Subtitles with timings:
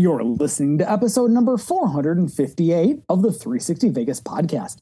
[0.00, 4.78] You're listening to episode number 458 of the 360 Vegas podcast.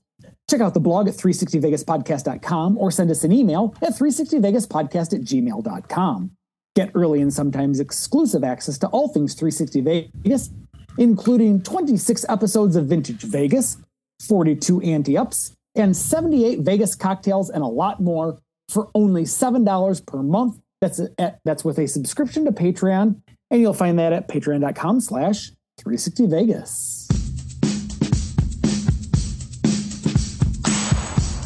[0.48, 6.30] Check out the blog at 360vegaspodcast.com or send us an email at 360vegaspodcast at gmail.com.
[6.76, 9.80] Get early and sometimes exclusive access to all things 360
[10.22, 10.50] Vegas,
[10.98, 13.76] including 26 episodes of Vintage Vegas,
[14.20, 18.38] 42 anti ups, and 78 Vegas cocktails, and a lot more
[18.68, 20.60] for only $7 per month.
[20.80, 25.52] That's, a, that's with a subscription to Patreon, and you'll find that at patreon.com slash
[25.78, 27.08] 360 Vegas.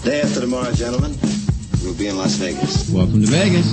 [0.02, 1.15] Day after tomorrow, gentlemen,
[1.83, 2.91] we'll be in Las Vegas.
[2.91, 3.70] Welcome to Vegas.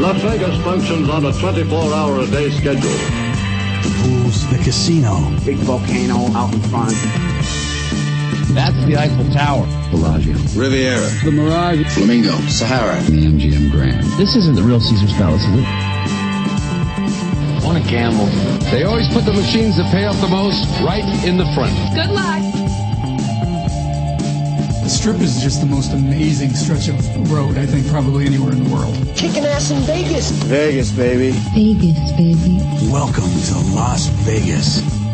[0.00, 2.90] Las Vegas functions on a 24-hour a day schedule.
[3.82, 5.18] The pools, the casino.
[5.44, 6.94] Big volcano out in front.
[8.54, 9.66] That's the Eiffel Tower.
[9.90, 10.34] Bellagio.
[10.58, 11.06] Riviera.
[11.22, 11.86] The Mirage.
[11.94, 12.32] Flamingo.
[12.48, 12.96] Sahara.
[12.96, 14.02] And The MGM Grand.
[14.18, 15.66] This isn't the real Caesar's Palace, is it?
[17.62, 18.26] Want to gamble?
[18.70, 21.74] They always put the machines that pay off the most right in the front.
[21.94, 22.42] Good luck.
[24.82, 28.64] The strip is just the most amazing stretch of road, I think, probably anywhere in
[28.64, 28.94] the world.
[29.14, 30.30] Kicking ass in Vegas.
[30.48, 31.32] Vegas, baby.
[31.52, 32.58] Vegas, baby.
[32.90, 35.07] Welcome to Las Vegas.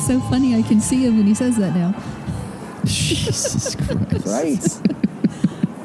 [0.00, 0.54] It's so funny.
[0.56, 1.94] I can see him when he says that now.
[2.84, 3.74] Jesus
[4.22, 4.82] Christ.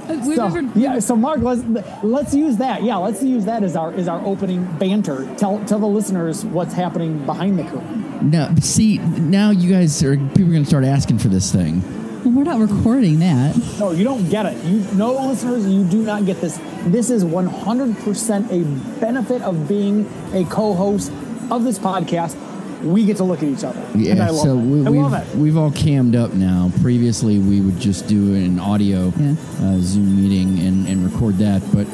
[0.07, 0.23] Right?
[0.23, 1.61] So, never- yeah, so Mark, let's
[2.03, 2.83] let's use that.
[2.83, 5.27] Yeah, let's use that as our as our opening banter.
[5.35, 8.29] Tell tell the listeners what's happening behind the curtain.
[8.29, 11.81] No, see, now you guys are, people are going to start asking for this thing.
[12.23, 13.57] well, we're not recording that.
[13.79, 14.63] No, you don't get it.
[14.63, 16.57] You no listeners, you do not get this.
[16.85, 21.11] This is 100% a benefit of being a co-host
[21.51, 22.35] of this podcast.
[22.85, 23.79] We get to look at each other.
[23.93, 24.61] and I Yeah, love so it.
[24.61, 25.35] we, I we've, it.
[25.35, 26.71] we've all cammed up now.
[26.81, 29.35] Previously, we would just do an audio Yeah.
[29.61, 31.87] uh, Zoom meeting and, and record that, but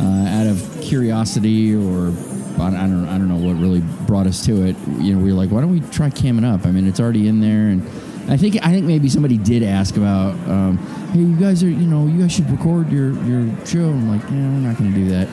[0.00, 2.12] uh, out of curiosity or
[2.60, 4.76] I I don't, I don't know what really brought us to it.
[4.98, 6.64] You know, we were like, why don't we try camming up?
[6.64, 7.82] I mean, it's already in there, and
[8.30, 10.78] I think I think maybe somebody did ask about, um,
[11.12, 13.88] hey, you guys are, you know, you guys should record your your show.
[13.90, 15.28] I'm like, yeah, we're not going to do that.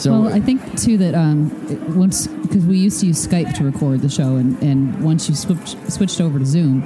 [0.00, 1.50] So well, I think too that um,
[1.96, 5.34] once because we used to use Skype to record the show, and, and once you
[5.34, 6.82] switched switched over to Zoom,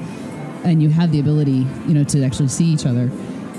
[0.65, 3.11] and you have the ability, you know, to actually see each other.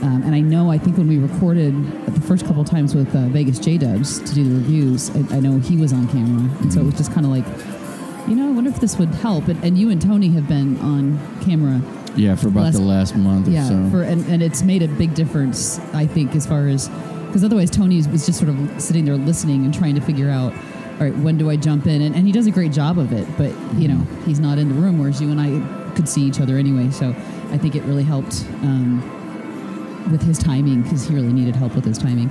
[0.01, 1.73] Um, and I know, I think when we recorded
[2.05, 5.39] the first couple times with uh, Vegas J Dubs to do the reviews, I, I
[5.39, 7.45] know he was on camera, and so it was just kind of like,
[8.27, 9.47] you know, I wonder if this would help.
[9.47, 11.81] And, and you and Tony have been on camera
[12.17, 13.89] yeah, for about last- the last month yeah, or so.
[13.89, 16.89] for and, and it's made a big difference, I think, as far as
[17.35, 20.53] because otherwise Tony was just sort of sitting there listening and trying to figure out,
[20.53, 22.01] all right, when do I jump in?
[22.01, 24.69] And, and he does a great job of it, but you know he's not in
[24.69, 26.91] the room, whereas you and I could see each other anyway.
[26.91, 27.09] So
[27.51, 29.01] I think it really helped um,
[30.09, 32.29] with his timing because he really needed help with his timing.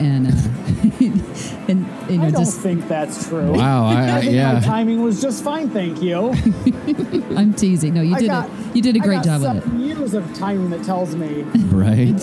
[0.00, 0.30] And uh,
[1.68, 3.52] and you know I don't just think that's true.
[3.52, 4.52] Wow, I- I- think yeah.
[4.52, 6.34] my timing was just fine, thank you.
[7.38, 7.94] I'm teasing.
[7.94, 8.76] No, you I did got- it.
[8.76, 9.62] You did a great got job with it.
[9.62, 11.40] seven years of timing that tells me.
[11.72, 12.20] right?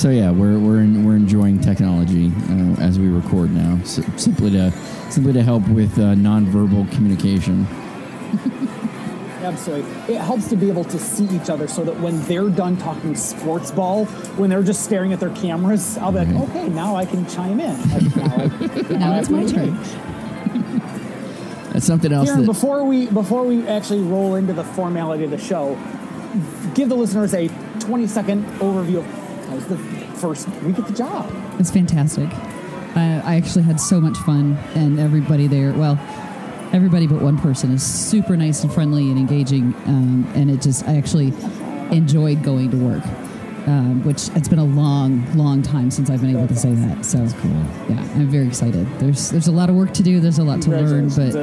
[0.00, 0.30] So yeah.
[0.30, 4.00] like, So yeah, we're we're in, we're enjoying technology uh, as we record now, S
[4.16, 4.72] simply to
[5.10, 7.66] simply to help with uh, nonverbal communication.
[9.42, 10.14] Absolutely.
[10.14, 13.14] It helps to be able to see each other so that when they're done talking
[13.14, 14.06] sports ball,
[14.36, 17.60] when they're just staring at their cameras, I'll be like, okay, now I can chime
[17.60, 17.90] in.
[17.90, 18.46] Like, now I-
[18.98, 19.74] Now I it's my turn.
[21.72, 25.30] That's something else Karen, that before we before we actually roll into the formality of
[25.30, 25.78] the show,
[26.74, 27.48] give the listeners a
[27.80, 29.19] 20 second overview of
[29.50, 29.76] how's the
[30.16, 31.28] first week at the job.
[31.58, 32.28] It's fantastic.
[32.94, 35.98] I, I actually had so much fun, and everybody there, well,
[36.72, 39.74] everybody but one person is super nice and friendly and engaging.
[39.86, 41.32] Um, and it just, I actually
[41.90, 43.04] enjoyed going to work,
[43.66, 47.04] um, which it's been a long, long time since I've been able to say that.
[47.04, 48.86] So, yeah, I'm very excited.
[49.00, 50.20] There's there's a lot of work to do.
[50.20, 51.34] There's a lot to learn, but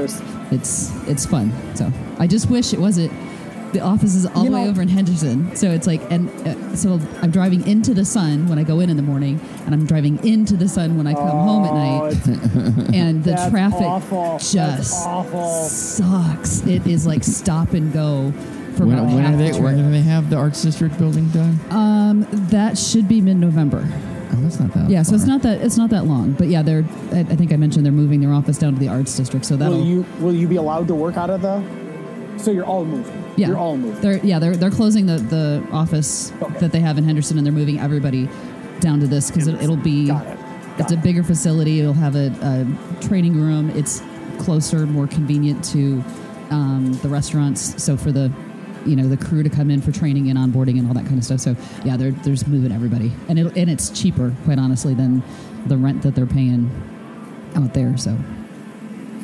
[0.51, 1.51] it's it's fun.
[1.75, 3.11] So I just wish it wasn't.
[3.73, 6.29] The office is all You the way know- over in Henderson, so it's like, and
[6.47, 9.73] uh, so I'm driving into the sun when I go in in the morning, and
[9.75, 12.27] I'm driving into the sun when I come home at Oh, night,
[12.95, 14.39] and the traffic awful.
[14.39, 15.51] Just awful.
[15.67, 16.65] sucks.
[16.65, 18.31] It is like stop and go
[18.77, 20.97] for when, about when half are they the when do they have the Arts District
[20.97, 21.59] building done?
[21.69, 23.83] Um, that should be mid-November.
[23.85, 24.89] Oh, that's not that.
[24.89, 26.85] Yeah, so it's not that it's not that long, but yeah, they're.
[27.11, 29.57] I, I think I mentioned they're moving their office down to the Arts District, so
[29.57, 29.77] that'll.
[29.79, 31.61] will you will you be allowed to work out of the?
[32.37, 33.23] So you're all moving.
[33.37, 34.01] Yeah, You're all moving.
[34.01, 36.59] They're yeah, they're they're closing the the office Okay.
[36.59, 38.27] that they have in Henderson, and they're moving everybody
[38.79, 40.37] down to this because it, it'll be Got it.
[40.79, 41.79] it's a bigger facility.
[41.79, 43.69] It'll have a, a training room.
[43.71, 44.01] It's
[44.39, 46.03] closer, more convenient to
[46.49, 47.81] um, the restaurants.
[47.81, 48.31] So for the
[48.85, 51.17] you know the crew to come in for training and onboarding and all that kind
[51.17, 51.39] of stuff.
[51.41, 51.55] So
[51.85, 55.21] yeah, they're they're just moving everybody, and it, and it's cheaper, quite honestly, than
[55.67, 56.71] the rent that they're paying
[57.55, 57.95] out there.
[57.97, 58.17] So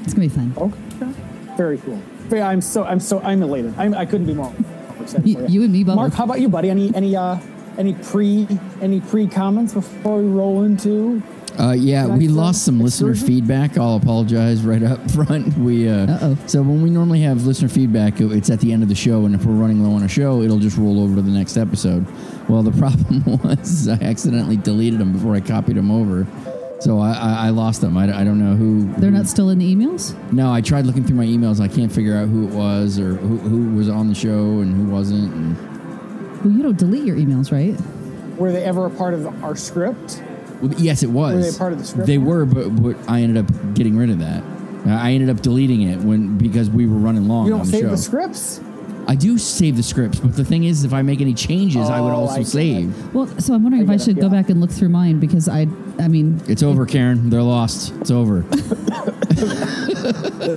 [0.04, 0.54] it's gonna be fun.
[0.57, 1.12] Okay.
[1.57, 2.00] Very cool.
[2.30, 3.74] Very- I'm so I'm so I'm elated.
[3.78, 4.54] I'm, I couldn't be more
[5.02, 5.96] excited You- for you and me both.
[5.96, 6.70] Mark, how about you, buddy?
[6.70, 7.38] Any any uh
[7.78, 8.48] any pre
[8.81, 11.22] any pre comments before we roll into?
[11.60, 13.28] Uh, yeah, we uh, lost some listener excursion?
[13.36, 13.78] feedback.
[13.78, 15.56] I'll apologize right up front.
[15.56, 16.38] We uh, Uh-oh.
[16.48, 19.36] so when we normally have listener feedback, it's at the end of the show, and
[19.36, 22.08] if we're running low on a show, it'll just roll over to the next episode.
[22.50, 26.25] Well, the problem was I accidentally deleted them before I copied them over,
[26.80, 27.98] so I, I, I lost them.
[27.98, 28.92] I, I don't know who.
[29.00, 30.16] They're who- not still in the emails.
[30.31, 31.60] No, I tried looking through my emails.
[31.62, 34.75] I can't figure out who it was or who, who was on the show and
[34.75, 35.34] who wasn't.
[35.34, 37.80] And, Well, you don't delete your emails, right?
[38.38, 40.22] Were they ever a part of our script?
[40.62, 41.36] well, yes, it was.
[41.36, 42.08] Were they part of the script?
[42.08, 44.44] They were, but, but I ended up getting rid of that.
[44.86, 47.72] I ended up deleting it when because we were running long You on don't the
[47.72, 47.90] save show.
[47.92, 48.60] the scripts.
[49.08, 52.02] I do save the scripts, but the thing is, if I make any changes, I
[52.02, 53.14] would Oh, also I get save.
[53.14, 54.90] Well, so I'm wondering I if I get it, should go back and look through
[54.90, 55.68] mine because I,
[56.00, 57.30] I mean, It's over, Karen.
[57.30, 57.94] They're lost.
[58.01, 58.40] It's over.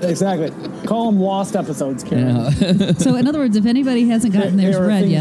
[0.03, 0.50] exactly.
[0.87, 2.37] Call them lost episodes, Karen.
[2.37, 2.50] Yeah.
[2.99, 5.12] so in other words, if anybody hasn't gotten There- theirs there are read things-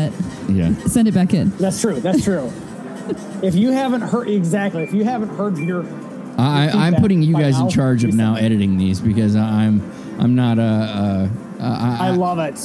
[0.49, 0.85] yet, yeah.
[0.87, 1.49] send it back in.
[1.57, 1.99] That's true.
[1.99, 2.51] That's true.
[3.43, 5.83] if you haven't heard exactly, if you haven't heard your
[6.37, 8.99] I, I'm feedback putting you by guys in now, charge of now send editing these
[8.99, 9.81] because I'm
[10.19, 10.61] I'm not a.
[10.61, 11.29] Uh,
[11.59, 12.55] uh, I love it.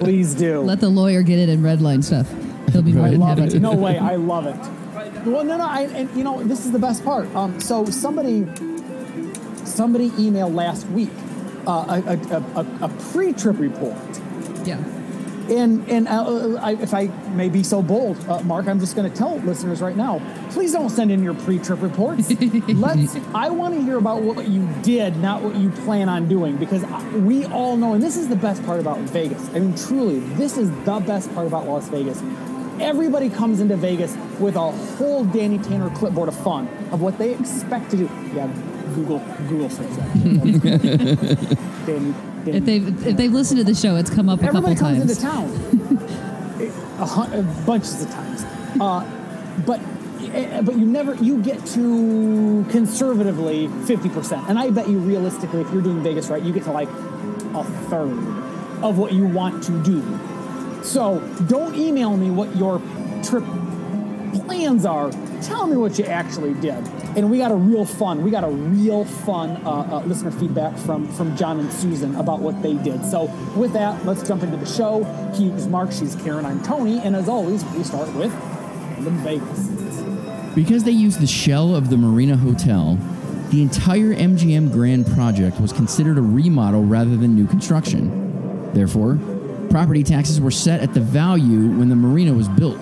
[0.00, 0.60] Please do.
[0.62, 2.28] Let the lawyer get it in red line stuff.
[2.72, 3.08] He'll be more Right.
[3.08, 3.50] I than love happy it.
[3.52, 3.60] to.
[3.60, 3.96] No way.
[3.98, 4.56] I love it.
[5.24, 5.64] Well, no, no.
[5.64, 7.32] I, and you know, this is the best part.
[7.34, 8.46] Um, so somebody,
[9.64, 11.10] somebody emailed last week
[11.66, 13.96] uh, a, a, a, a pre-trip report,
[14.64, 14.78] Yeah.
[15.50, 19.10] and and uh, I, if I may be so bold, uh, Mark, I'm just going
[19.10, 20.20] to tell listeners right now:
[20.50, 22.30] please don't send in your pre-trip reports.
[22.68, 23.16] Let's.
[23.34, 26.82] I want to hear about what you did, not what you plan on doing, because
[27.14, 29.48] we all know, and this is the best part about Vegas.
[29.54, 32.20] I mean, truly, this is the best part about Las Vegas.
[32.80, 37.34] Everybody comes into Vegas with a whole Danny Tanner clipboard of fun of what they
[37.34, 38.10] expect to do.
[38.34, 38.46] Yeah,
[38.94, 39.18] Google
[39.48, 40.14] Google says that.
[41.86, 44.74] Danny, Danny If they've if they've listened to the show, it's come up a couple
[44.74, 45.00] times.
[45.00, 45.48] Everybody comes times.
[45.52, 48.44] into town, a, hun- uh, bunches of times.
[48.80, 49.04] Uh,
[49.66, 49.80] but
[50.32, 55.60] eh, but you never you get to conservatively fifty percent, and I bet you realistically,
[55.60, 58.16] if you're doing Vegas right, you get to like a third
[58.82, 60.00] of what you want to do.
[60.82, 62.80] So don't email me what your
[63.22, 63.44] trip
[64.32, 65.10] plans are.
[65.42, 66.86] Tell me what you actually did.
[67.16, 68.22] And we got a real fun.
[68.22, 72.40] We got a real fun uh, uh, listener feedback from from John and Susan about
[72.40, 73.04] what they did.
[73.04, 73.24] So
[73.56, 75.04] with that, let's jump into the show.
[75.34, 75.92] He's Mark.
[75.92, 76.44] She's Karen.
[76.44, 77.00] I'm Tony.
[77.00, 78.32] And as always, we start with
[79.04, 79.68] the Vegas.
[80.54, 82.98] Because they used the shell of the Marina Hotel,
[83.50, 88.72] the entire MGM Grand project was considered a remodel rather than new construction.
[88.72, 89.18] Therefore,
[89.70, 92.78] property taxes were set at the value when the marina was built.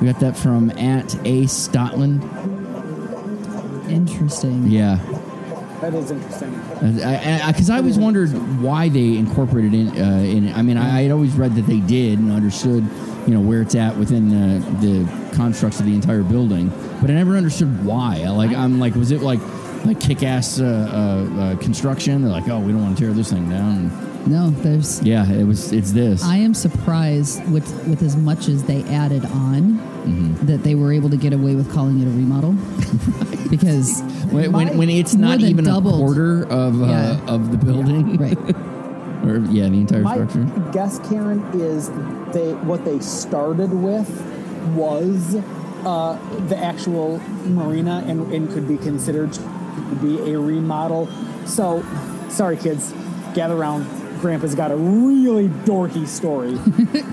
[0.00, 1.44] We got that from at A.
[1.44, 2.20] Stotland.
[3.88, 4.66] Interesting.
[4.66, 4.98] Yeah.
[5.80, 6.50] That is interesting.
[6.80, 9.88] Because I, always wondered why they incorporated in.
[9.88, 12.84] Uh, in I mean, I, I had always read that they did and understood,
[13.26, 16.68] you know, where it's at within the, the constructs of the entire building,
[17.00, 18.28] but I never understood why.
[18.28, 19.40] Like, I'm like, was it like
[19.84, 22.22] like kick-ass uh, uh, uh, construction?
[22.22, 23.90] They're like, oh, we don't want to tear this thing down.
[24.24, 25.02] And No, there's.
[25.02, 25.72] yeah, it was.
[25.72, 26.22] It's this.
[26.24, 30.46] I am surprised with with as much as they added on Mm-hmm.
[30.46, 32.54] that they were able to get away with calling it a remodel
[33.50, 34.00] because
[34.32, 35.94] when, when, when it's not even doubled.
[35.94, 38.36] a quarter of uh, of the building, right.
[39.24, 40.42] or yeah, the entire My structure.
[40.72, 41.88] guess, Karen, is
[42.32, 44.08] they what they started with
[44.74, 45.36] was
[45.84, 49.40] uh, the actual marina and, and could be considered to
[50.02, 51.06] be a remodel.
[51.46, 51.84] So,
[52.28, 52.92] sorry, kids,
[53.34, 53.86] gather around.
[54.22, 56.56] Grandpa's got a really dorky story.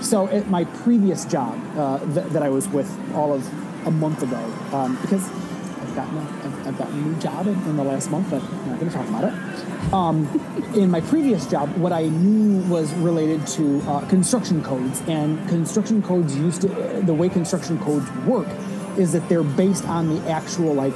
[0.02, 3.44] so, at my previous job uh, th- that I was with all of
[3.84, 4.38] a month ago,
[4.72, 8.12] um, because I've gotten a, I've, I've gotten a new job in, in the last
[8.12, 9.92] month, but I'm not going to talk about it.
[9.92, 15.46] Um, in my previous job, what I knew was related to uh, construction codes, and
[15.48, 18.48] construction codes used to the way construction codes work
[18.96, 20.94] is that they're based on the actual like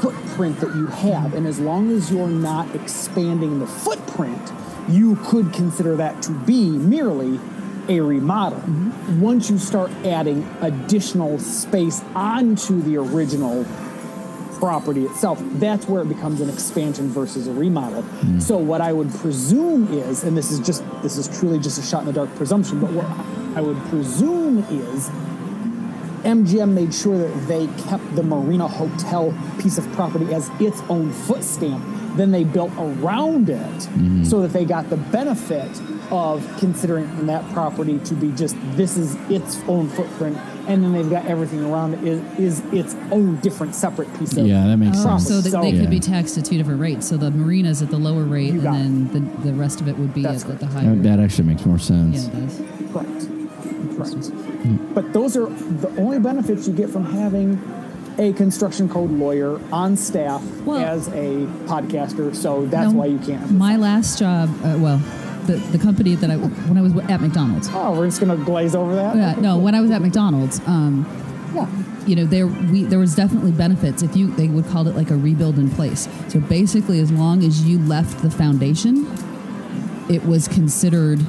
[0.00, 4.50] footprint that you have, and as long as you're not expanding the footprint,
[4.88, 7.38] you could consider that to be merely
[7.88, 8.60] a remodel.
[8.60, 9.20] Mm-hmm.
[9.20, 13.66] Once you start adding additional space onto the original
[14.58, 18.02] property itself, that's where it becomes an expansion versus a remodel.
[18.02, 18.42] Mm.
[18.42, 21.82] So what I would presume is, and this is just this is truly just a
[21.82, 23.06] shot in the dark presumption, but what
[23.56, 25.08] I would presume is
[26.22, 31.10] MGM made sure that they kept the Marina Hotel piece of property as its own
[31.10, 31.82] foot stamp
[32.16, 34.24] then they built around it Mm-hmm.
[34.24, 35.68] so that they got the benefit
[36.10, 40.36] of considering that property to be just this is its own footprint,
[40.68, 44.46] and then they've got everything around it is, is its own different separate piece of
[44.46, 45.28] Yeah, that makes Oh, sense.
[45.28, 45.80] so they, they Yeah.
[45.82, 47.08] could be taxed at two different rates.
[47.08, 50.12] So the marina's at the lower rate, and then the, the rest of it would
[50.12, 50.94] be at, at the higher.
[50.96, 52.26] That, that actually makes more yeah, sense.
[52.26, 52.62] it does.
[52.92, 53.28] Correct.
[53.96, 54.94] Correct.
[54.94, 57.56] But those are the only benefits you get from having
[58.20, 62.34] a construction code lawyer on staff Well- as a podcaster.
[62.36, 63.50] So that's No, why you can't.
[63.50, 65.00] My last job, uh, well,
[65.46, 67.68] the, the company that I when I was at McDonald's.
[67.72, 69.16] Oh, we're just gonna glaze over that.
[69.16, 71.06] Yeah, no, when I was at McDonald's, um,
[71.54, 71.66] Yeah.
[72.06, 75.10] you know, there we there was definitely benefits if you they would call it like
[75.10, 76.06] a rebuild in place.
[76.28, 79.06] So basically, as long as you left the foundation,
[80.10, 81.20] it was considered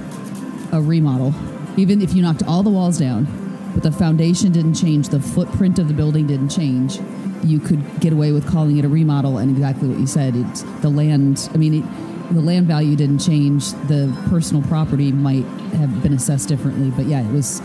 [0.74, 1.33] a remodel,
[1.77, 3.27] even if you knocked all the walls down,
[3.74, 7.00] but the foundation didn't change, the footprint of the building didn't change.
[7.44, 10.36] You could get away with calling it a remodel, and exactly what you said.
[10.36, 11.50] It's the land.
[11.54, 13.72] I mean, it, the land value didn't change.
[13.88, 17.62] The personal property might have been assessed differently, but yeah, it was.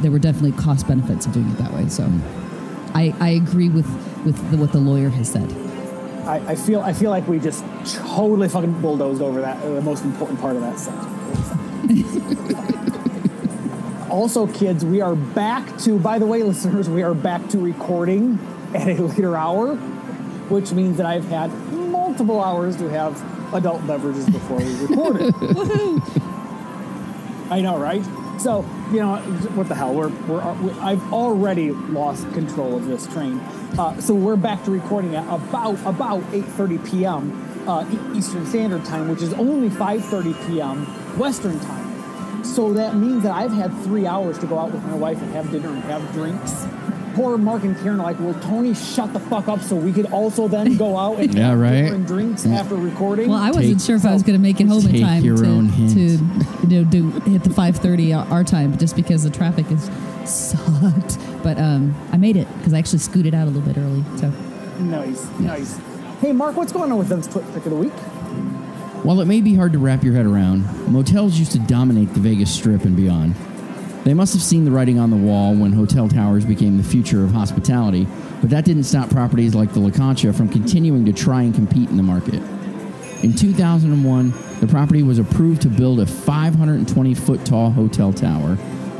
[0.00, 1.88] There were definitely cost benefits of doing it that way.
[1.88, 2.10] So,
[2.94, 3.86] I, I agree with
[4.24, 5.50] with the, what the lawyer has said.
[6.26, 9.82] I, I feel I feel like we just totally fucking bulldozed over that uh, the
[9.82, 12.68] most important part of that sentence.
[14.12, 15.98] also, kids, we are back to.
[15.98, 18.38] By the way, listeners, we are back to recording
[18.74, 19.76] at a later hour,
[20.50, 23.20] which means that I've had multiple hours to have
[23.54, 25.34] adult beverages before we recorded.
[27.50, 28.04] I know, right?
[28.38, 29.16] So you know
[29.54, 29.94] what the hell?
[29.94, 33.38] We're, we're, we I've already lost control of this train.
[33.78, 37.68] Uh, so we're back to recording at about about 8:30 p.m.
[37.68, 40.84] Uh, Eastern Standard Time, which is only 5:30 p.m.
[41.18, 41.81] Western Time.
[42.44, 45.32] So that means that I've had three hours to go out with my wife and
[45.32, 46.66] have dinner and have drinks.
[47.14, 50.06] Poor Mark and Karen are like, well, Tony shut the fuck up so we could
[50.12, 51.70] also then go out and Yeah, have right.
[51.82, 54.42] dinner and drinks after recording?" Well, I wasn't Take- sure if I was going to
[54.42, 55.92] make it home in Take time your to, own hint.
[55.92, 59.90] to you know do hit the 5:30 our time just because the traffic is
[60.24, 61.18] sucked.
[61.42, 64.02] But um, I made it because I actually scooted out a little bit early.
[64.16, 64.30] So
[64.80, 65.78] nice, nice.
[66.20, 67.92] Hey, Mark, what's going on with Doug's Twitpic of the Week?
[69.02, 72.20] While it may be hard to wrap your head around, motels used to dominate the
[72.20, 73.34] Vegas Strip and beyond.
[74.04, 77.24] They must have seen the writing on the wall when hotel towers became the future
[77.24, 78.06] of hospitality,
[78.40, 81.90] but that didn't stop properties like the La Concha from continuing to try and compete
[81.90, 82.40] in the market.
[83.24, 88.56] In 2001, the property was approved to build a 520 foot tall hotel tower,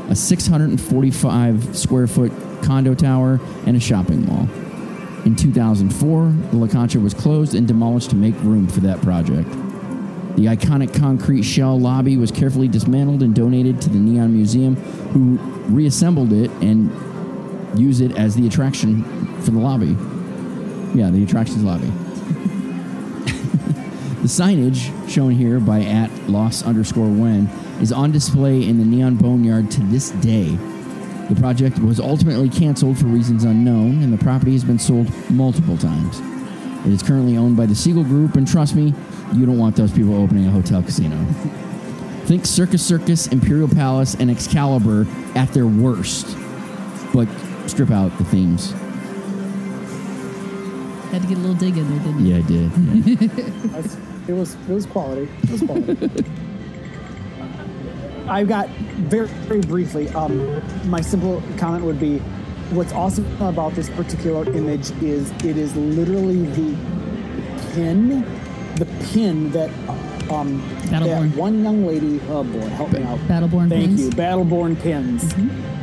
[0.09, 4.49] a 645 square foot condo tower, and a shopping mall.
[5.23, 9.47] In 2004, the La Concha was closed and demolished to make room for that project.
[10.35, 15.37] The iconic concrete shell lobby was carefully dismantled and donated to the Neon Museum, who
[15.71, 16.91] reassembled it and
[17.79, 19.03] use it as the attraction
[19.41, 19.95] for the lobby.
[20.97, 21.85] Yeah, the attractions lobby.
[24.21, 27.47] the signage shown here by at Las underscore when
[27.79, 30.57] is on display in the Neon Boneyard to this day.
[31.29, 35.77] The project was ultimately canceled for reasons unknown, and the property has been sold multiple
[35.77, 36.19] times.
[36.85, 38.93] It is currently owned by the Siegel Group, and trust me,
[39.35, 41.17] you don't want those people opening a hotel casino.
[42.25, 46.37] Think Circus Circus, Imperial Palace, and Excalibur at their worst,
[47.13, 47.27] but
[47.67, 48.71] strip out the themes.
[51.11, 52.33] had to get a little dig in there, didn't you?
[52.33, 53.71] Yeah, I did.
[53.71, 53.97] yeah.
[54.25, 55.29] It was it was quality.
[55.43, 56.25] It was quality.
[58.29, 60.07] I've got very very briefly.
[60.09, 62.19] Um, my simple comment would be,
[62.71, 66.77] what's awesome about this particular image is it is literally the
[67.73, 68.23] pin,
[68.75, 69.69] the pin that
[70.31, 71.03] um, that
[71.35, 72.19] one young lady.
[72.29, 73.19] Oh boy, help me out.
[73.19, 73.71] Battleborn Pins.
[73.71, 74.01] Thank pins.
[74.01, 75.23] you, Battleborn pins.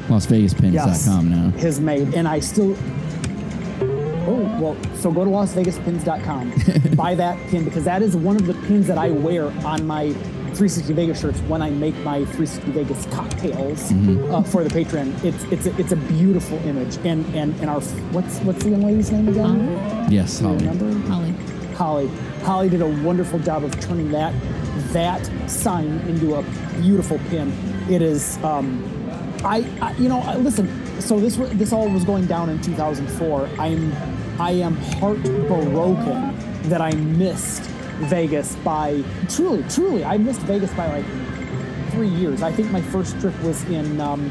[0.09, 1.51] LasVegaspins.com Yes, now.
[1.61, 2.77] has made, and I still.
[4.27, 8.55] Oh well, so go to LasVegasPins.com, buy that pin because that is one of the
[8.67, 10.13] pins that I wear on my
[10.55, 15.23] 360 Vegas shirts when I make my 360 Vegas cocktails uh, for the Patreon.
[15.25, 17.81] It's it's a, it's a beautiful image, and and and our
[18.13, 20.09] what's what's the young lady's name again?
[20.11, 20.67] Yes, Do you Holly.
[20.67, 21.09] remember?
[21.09, 21.30] Holly.
[21.81, 22.09] Holly.
[22.43, 24.35] Holly did a wonderful job of turning that
[24.93, 26.43] that sign into a
[26.83, 27.51] beautiful pin.
[27.89, 28.37] It is.
[28.45, 28.85] Um,
[29.43, 30.69] I, I you know I- listen.
[31.01, 33.49] So this this all was going down in 2004.
[33.59, 33.95] I'm
[34.39, 36.37] I am heartbroken
[36.69, 37.63] that I missed
[38.13, 41.07] Vegas by truly truly I missed Vegas by like
[41.93, 42.43] three years.
[42.43, 44.31] I think my first trip was in um,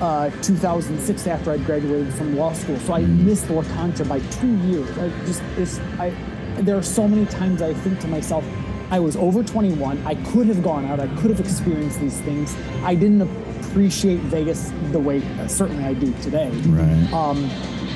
[0.00, 2.78] uh, 2006 after I'd graduated from law school.
[2.78, 4.96] So I missed La Concha by two years.
[4.96, 6.14] I just, it's, I,
[6.56, 8.44] there are so many times I think to myself,
[8.90, 10.06] I was over 21.
[10.06, 11.00] I could have gone out.
[11.00, 12.56] I could have experienced these things.
[12.82, 16.50] I didn't appreciate Vegas the way uh, certainly I do today.
[16.50, 17.12] Right.
[17.12, 17.50] Um,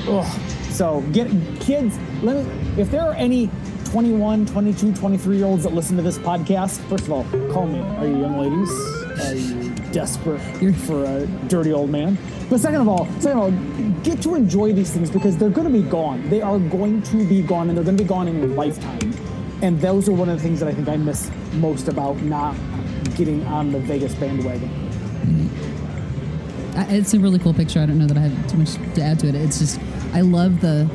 [0.07, 0.25] ugh.
[0.71, 1.97] So get kids.
[2.21, 3.49] Let me, if there are any
[3.85, 7.79] 21, 22, 23 year olds that listen to this podcast, first of all, call me.
[7.79, 9.08] Are you young ladies?
[9.21, 10.39] Are you desperate
[10.75, 12.17] for a dirty old man?
[12.49, 13.51] But second of all, second of all,
[14.03, 16.27] get to enjoy these things because they're going to be gone.
[16.29, 19.13] They are going to be gone, and they're going to be gone in your lifetime.
[19.61, 22.55] And those are one of the things that I think I miss most about not
[23.15, 24.69] getting on the Vegas bandwagon.
[26.87, 27.81] It's a really cool picture.
[27.81, 29.35] I don't know that I have too much to add to it.
[29.35, 29.79] It's just
[30.13, 30.89] I love the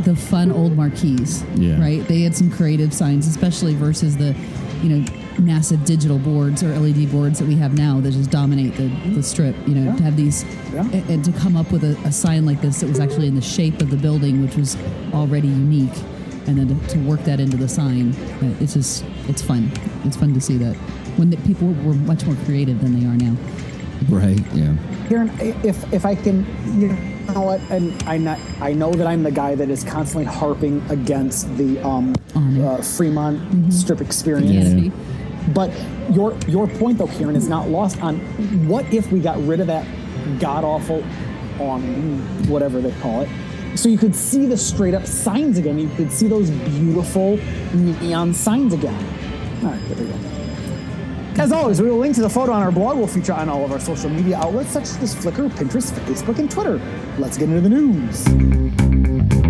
[0.00, 1.44] the fun old marquees.
[1.54, 1.80] Yeah.
[1.80, 2.06] Right.
[2.08, 4.34] They had some creative signs, especially versus the
[4.82, 8.74] you know massive digital boards or LED boards that we have now that just dominate
[8.76, 9.56] the, the strip.
[9.66, 9.96] You know, Yeah.
[9.96, 10.82] to have these Yeah.
[10.92, 13.34] and, and to come up with a, a sign like this that was actually in
[13.34, 14.76] the shape of the building, which was
[15.12, 15.96] already unique,
[16.46, 18.12] and then to, to work that into the sign,
[18.42, 19.70] uh, it's just it's fun.
[20.04, 20.74] It's fun to see that
[21.16, 23.36] when the people were much more creative than they are now.
[24.08, 24.40] Right.
[24.52, 24.74] Yeah.
[25.08, 25.30] Karen,
[25.62, 26.44] if if I can,
[26.80, 26.88] you
[27.32, 30.82] know what, and I not, I know that I'm the guy that is constantly harping
[30.90, 34.50] against the um, uh, Fremont Strip experience.
[34.70, 34.92] Canopy.
[35.54, 35.70] But
[36.10, 38.18] your your point though, Karen, is not lost on
[38.66, 39.86] what if we got rid of that
[40.38, 41.04] god awful
[41.58, 42.18] awning,
[42.48, 43.28] whatever they call it.
[43.74, 45.78] So you could see the straight up signs again.
[45.78, 47.38] You could see those beautiful
[47.74, 48.94] neon signs again.
[49.62, 50.18] All right, there we go.
[51.38, 52.98] As always, we will link to the photo on our blog.
[52.98, 56.50] We'll feature on all of our social media outlets such as Flickr, Pinterest, Facebook, and
[56.50, 56.80] Twitter.
[57.18, 59.41] Let's get into the news.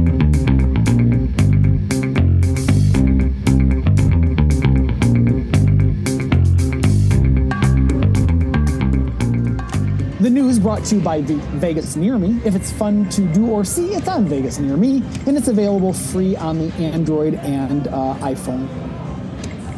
[10.73, 12.41] Brought to you by the Vegas Near Me.
[12.47, 15.93] If it's fun to do or see, it's on Vegas Near Me, and it's available
[15.93, 18.67] free on the Android and uh, iPhone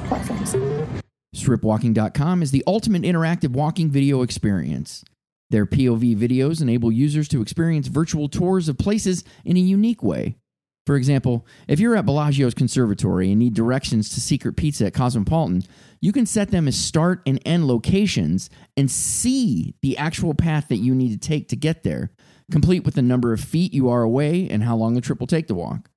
[0.07, 0.55] platforms.
[1.35, 5.05] Stripwalking.com is the ultimate interactive walking video experience.
[5.51, 10.37] Their POV videos enable users to experience virtual tours of places in a unique way.
[10.87, 15.65] For example, if you're at Bellagio's conservatory and need directions to Secret Pizza at Cosmopolitan,
[16.05, 20.77] you can set them as start and end locations and see the actual path that
[20.77, 22.11] you need to take to get there,
[22.51, 25.27] complete with the number of feet you are away and how long the trip will
[25.27, 25.89] take to walk.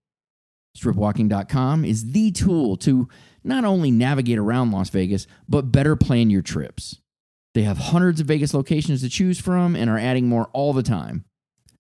[0.78, 3.10] Stripwalking.com is the tool to
[3.44, 7.02] not only navigate around Las Vegas, but better plan your trips.
[7.54, 10.84] They have hundreds of Vegas locations to choose from and are adding more all the
[10.84, 11.26] time.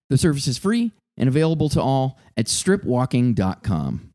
[0.09, 4.11] The service is free and available to all at stripwalking.com.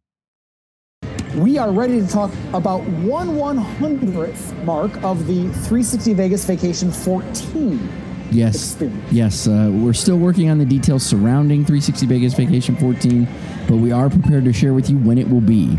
[1.37, 7.89] We are ready to talk about one 100th mark of the 360 Vegas Vacation 14.
[8.31, 9.13] Yes, Experience.
[9.13, 13.27] yes, uh, we're still working on the details surrounding 360 Vegas Vacation 14,
[13.67, 15.79] but we are prepared to share with you when it will be.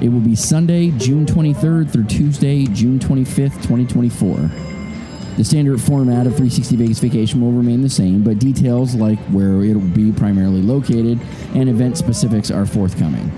[0.00, 4.36] It will be Sunday, June 23rd through Tuesday, June 25th, 2024.
[5.36, 9.62] The standard format of 360 Vegas Vacation will remain the same, but details like where
[9.64, 11.18] it will be primarily located
[11.54, 13.30] and event specifics are forthcoming.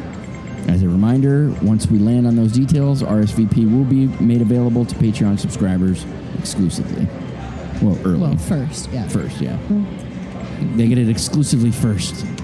[0.68, 4.94] As a reminder, once we land on those details, RSVP will be made available to
[4.96, 6.04] Patreon subscribers
[6.38, 7.06] exclusively.
[7.80, 8.20] Well, early.
[8.20, 9.06] Well, first, yeah.
[9.08, 9.58] First, yeah.
[10.74, 12.24] They get it exclusively first.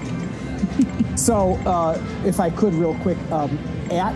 [1.15, 3.57] So, uh, if I could, real quick, um,
[3.91, 4.15] at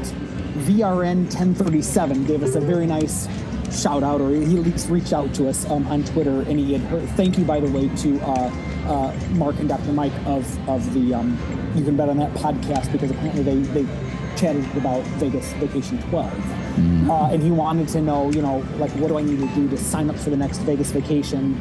[0.66, 3.28] VRN1037 gave us a very nice
[3.72, 6.74] shout out, or he at least reached out to us um, on Twitter, and he
[6.74, 7.08] had heard.
[7.10, 8.52] Thank you, by the way, to uh,
[8.88, 9.94] uh, Mark and Dr.
[9.94, 11.38] Mike of of the um,
[11.78, 13.88] You Can Bet on That podcast because apparently they they
[14.36, 19.08] chatted about Vegas Vacation 12, uh, and he wanted to know, you know, like what
[19.08, 21.56] do I need to do to sign up for the next Vegas Vacation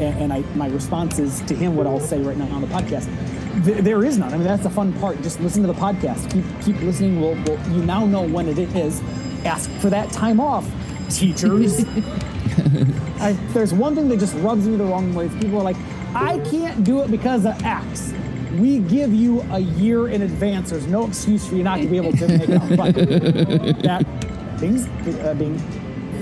[0.00, 2.66] and, and I, my response is to him what I'll say right now on the
[2.68, 3.06] podcast.
[3.64, 4.32] Th- there is none.
[4.32, 5.20] I mean, that's the fun part.
[5.22, 6.30] Just listen to the podcast.
[6.32, 7.20] Keep keep listening.
[7.20, 9.00] We'll, we'll you now know when it is.
[9.44, 10.68] Ask for that time off,
[11.10, 11.84] teachers.
[13.20, 15.28] I, there's one thing that just rubs me the wrong way.
[15.40, 15.76] People are like,
[16.14, 18.12] I can't do it because of X.
[18.58, 20.70] We give you a year in advance.
[20.70, 22.68] There's no excuse for you not to be able to make it up.
[22.76, 22.94] But
[23.82, 24.04] that
[24.58, 24.86] things
[25.20, 25.54] uh, being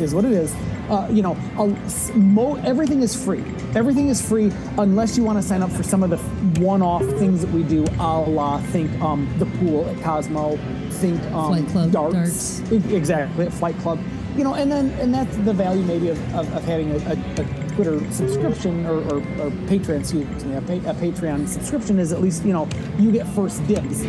[0.00, 0.54] is what it is.
[0.88, 3.44] Uh, you know, a, mo- everything is free.
[3.74, 6.16] Everything is free unless you want to sign up for some of the
[6.62, 10.56] one-off things that we do, a la think um, the pool at Cosmo,
[10.92, 12.72] think um, Flight Club, darts, darts.
[12.90, 13.98] Exactly at Flight Club.
[14.38, 17.42] You know, and then and that's the value maybe of, of, of having a, a,
[17.42, 22.12] a Twitter subscription or, or, or Patreon, excuse me, a, pa- a Patreon subscription is
[22.12, 24.06] at least you know you get first dibs.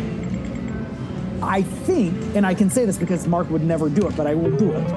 [1.42, 4.34] I think, and I can say this because Mark would never do it, but I
[4.34, 4.92] will do it.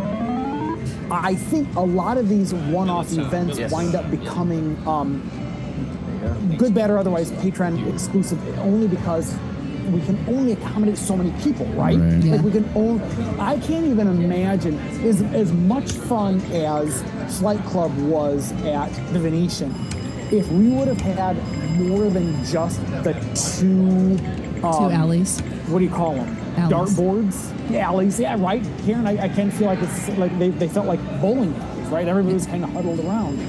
[1.10, 5.22] I think a lot of these one-off events wind up becoming um,
[6.58, 9.36] good, bad, or otherwise Patreon exclusive only because
[9.92, 11.98] we can only accommodate so many people, right?
[11.98, 12.24] Right.
[12.24, 12.36] Yeah.
[12.36, 13.04] Like we can only.
[13.40, 17.04] I can't even imagine as as much fun as
[17.40, 19.74] Flight Club was at the Venetian.
[20.32, 21.38] If we would have had
[21.78, 24.18] more than just the two
[24.62, 25.40] Two um, alleys.
[25.68, 26.38] what do you call them?
[26.58, 26.72] Alleys.
[26.98, 28.20] dartboards, alleys.
[28.20, 29.06] Yeah, right, Karen.
[29.06, 32.08] I, I can feel like it's like they, they felt like bowling alleys, right?
[32.08, 33.40] Everybody was kind of huddled around.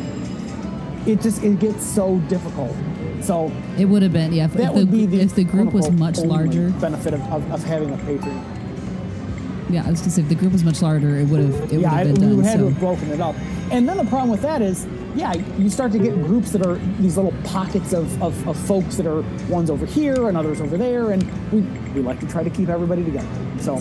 [1.07, 2.75] It just it gets so difficult.
[3.25, 4.45] So It would have been, yeah.
[4.45, 7.23] If, that if, would the, be the if the group was much larger, benefit of,
[7.33, 9.71] of, of having a Patreon.
[9.71, 11.81] yeah, I was gonna say if the group was much larger, it would have it
[11.81, 12.45] yeah, I, been we done.
[12.45, 12.69] had to so.
[12.69, 13.35] have broken it up.
[13.71, 16.75] And then the problem with that is, yeah, you start to get groups that are
[17.01, 20.77] these little pockets of, of, of folks that are ones over here and others over
[20.77, 21.61] there, and we,
[21.93, 23.29] we like to try to keep everybody together.
[23.59, 23.77] So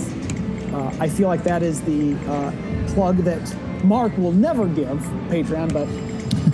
[0.73, 2.51] uh, I feel like that is the uh,
[2.93, 5.87] plug that Mark will never give Patreon, but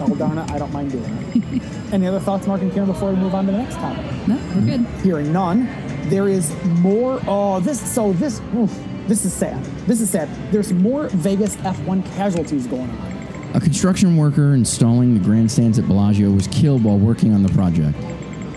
[0.01, 1.63] oh darn it, I don't mind doing it.
[1.93, 4.05] Any other thoughts, Mark and Karen, before we move on to the next topic?
[4.27, 4.85] no, we're good.
[5.01, 5.67] hearing none.
[6.09, 7.19] There is more.
[7.27, 7.79] Oh, this.
[7.93, 8.41] So this.
[8.55, 8.73] oof,
[9.07, 9.63] this is sad.
[9.85, 10.29] This is sad.
[10.51, 13.51] There's more Vegas F1 casualties going on.
[13.55, 17.97] A construction worker installing the grandstands at Bellagio was killed while working on the project.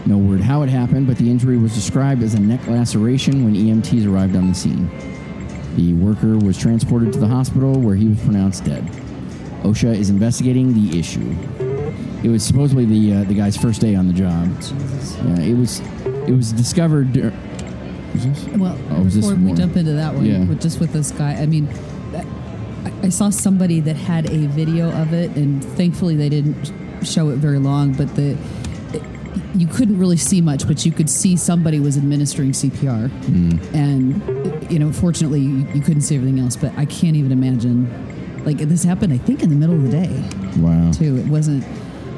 [0.04, 3.54] No word how it happened, but the injury was described as a neck laceration when
[3.54, 4.90] EMTs arrived on the scene.
[5.76, 8.86] The worker was transported to the hospital where he was pronounced dead.
[9.62, 11.34] OSHA is investigating the issue.
[12.22, 14.48] It was supposedly the uh, the guy's first day on the job.
[15.24, 15.80] Yeah, it was
[16.28, 17.12] it was discovered.
[17.12, 17.32] dur-
[18.14, 18.44] was this?
[18.58, 20.44] Well, Oh, this before we jump into that one, Yeah.
[20.44, 21.66] with, just with this guy, I mean,
[23.02, 26.70] I, saw somebody that had a video of it, and thankfully they didn't
[27.02, 28.36] show it very long, but the
[28.92, 29.02] it,
[29.56, 33.74] you couldn't really see much, but you could see somebody was administering CPR, Mm.
[33.74, 36.54] and you know, fortunately, you couldn't see everything else.
[36.56, 37.86] But I can't even imagine,
[38.44, 40.90] like this happened, I think, in the middle of the day Wow.
[40.92, 41.16] too.
[41.18, 41.64] It wasn't.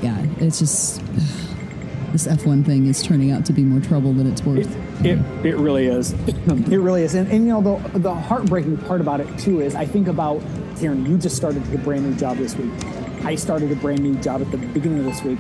[0.03, 1.01] Yeah, it's just
[2.13, 4.71] this F1 thing is turning out to be more trouble than it's worth.
[5.05, 6.13] It, it, it really is.
[6.27, 7.15] it really is.
[7.15, 10.43] And, and you know, the, the heartbreaking part about it, too, is I think about
[10.79, 12.73] Karen, you just started a brand new job this week.
[13.25, 15.39] I started a brand new job at the beginning of this week.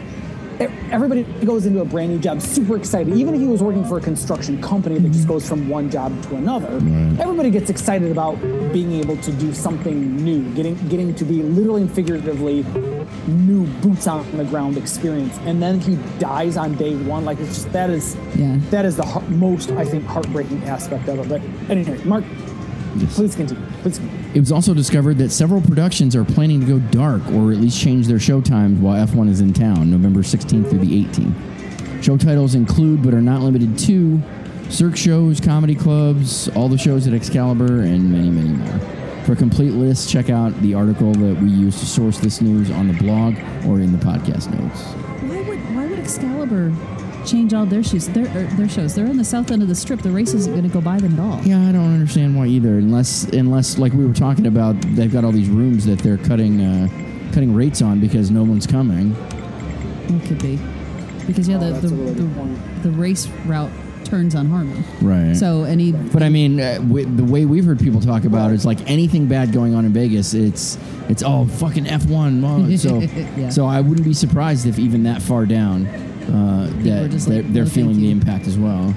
[0.61, 3.14] Everybody goes into a brand new job super excited.
[3.14, 5.33] Even if he was working for a construction company that just mm-hmm.
[5.33, 6.77] goes from one job to another,
[7.21, 8.40] everybody gets excited about
[8.73, 12.64] being able to do something new, getting getting to be literally and figuratively
[13.27, 15.37] new boots on the ground experience.
[15.45, 17.25] And then he dies on day one.
[17.25, 18.59] Like it's just that is Yeah.
[18.71, 21.29] that is the most I think heartbreaking aspect of it.
[21.29, 22.25] But anyway, Mark,
[23.11, 23.62] please continue.
[23.83, 24.30] Please continue.
[24.35, 27.80] It was also discovered that several productions are planning to go dark or at least
[27.80, 32.04] change their show times while F1 is in town, November 16th through the 18th.
[32.04, 34.20] Show titles include, but are not limited to,
[34.70, 38.78] Cirque shows, comedy clubs, all the shows at Excalibur, and many, many more.
[39.24, 42.70] For a complete list, check out the article that we use to source this news
[42.70, 43.35] on the blog
[43.66, 44.83] or in the podcast notes.
[45.22, 46.70] Why would why would Excalibur
[47.26, 48.08] change all their shoes?
[48.08, 48.94] Their er, their shows.
[48.94, 50.00] They're on the south end of the strip.
[50.00, 51.40] The race isn't going to go by them at all.
[51.42, 52.78] Yeah, I don't understand why either.
[52.78, 56.60] Unless, unless like we were talking about, they've got all these rooms that they're cutting,
[56.60, 56.88] uh,
[57.32, 59.12] cutting rates on because no one's coming.
[60.08, 60.58] It could be
[61.26, 63.70] because yeah, Oh, the the, the, the race route
[64.04, 64.84] turns on Harmon.
[65.00, 65.34] Right.
[65.34, 68.54] So any But I mean, uh, w- the way we've heard people talk about it
[68.54, 72.44] is like anything bad going on in Vegas, it's it's oh fucking F one.
[72.44, 72.98] Oh, so
[73.37, 73.48] Yeah.
[73.48, 75.87] so I wouldn't be surprised if even that far down,
[76.28, 78.94] uh, that just they're, like, they're "No, feeling the impact as well.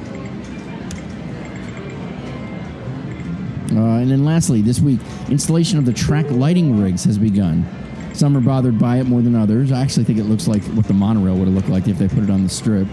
[3.71, 7.65] Uh, and then lastly, this week, installation of the track lighting rigs has begun.
[8.13, 9.71] Some are bothered by it more than others.
[9.71, 12.07] I actually think it looks like what the monorail would have looked like if they
[12.07, 12.87] put it on the strip.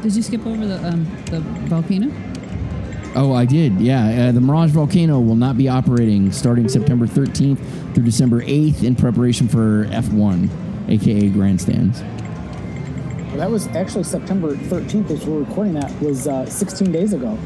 [0.00, 2.10] did you skip over the um, the volcano?
[3.14, 3.78] Oh, I did.
[3.78, 7.58] Yeah, uh, the Mirage Volcano will not be operating starting September 13th
[7.94, 10.48] through December 8th in preparation for F1,
[10.88, 12.02] aka grandstands.
[13.32, 17.38] Well, that was actually September 13th, as we're recording that, was uh, 16 days ago.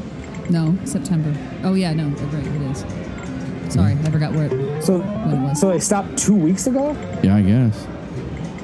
[0.49, 1.33] No, September.
[1.63, 3.73] Oh yeah, no, right, it is.
[3.73, 4.45] Sorry, I forgot where.
[4.53, 5.59] It, So, it was.
[5.59, 6.91] so they stopped two weeks ago.
[7.23, 7.87] Yeah, I guess.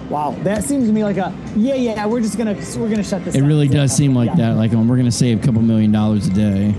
[0.10, 2.06] Wow, that seems to me like a yeah, yeah.
[2.06, 3.36] We're just gonna we're gonna shut this.
[3.36, 3.48] It down.
[3.48, 3.74] really Yeah.
[3.82, 4.36] does seem like Yeah.
[4.52, 4.58] that.
[4.58, 6.76] Like, um, we're going to save a couple million dollars a day.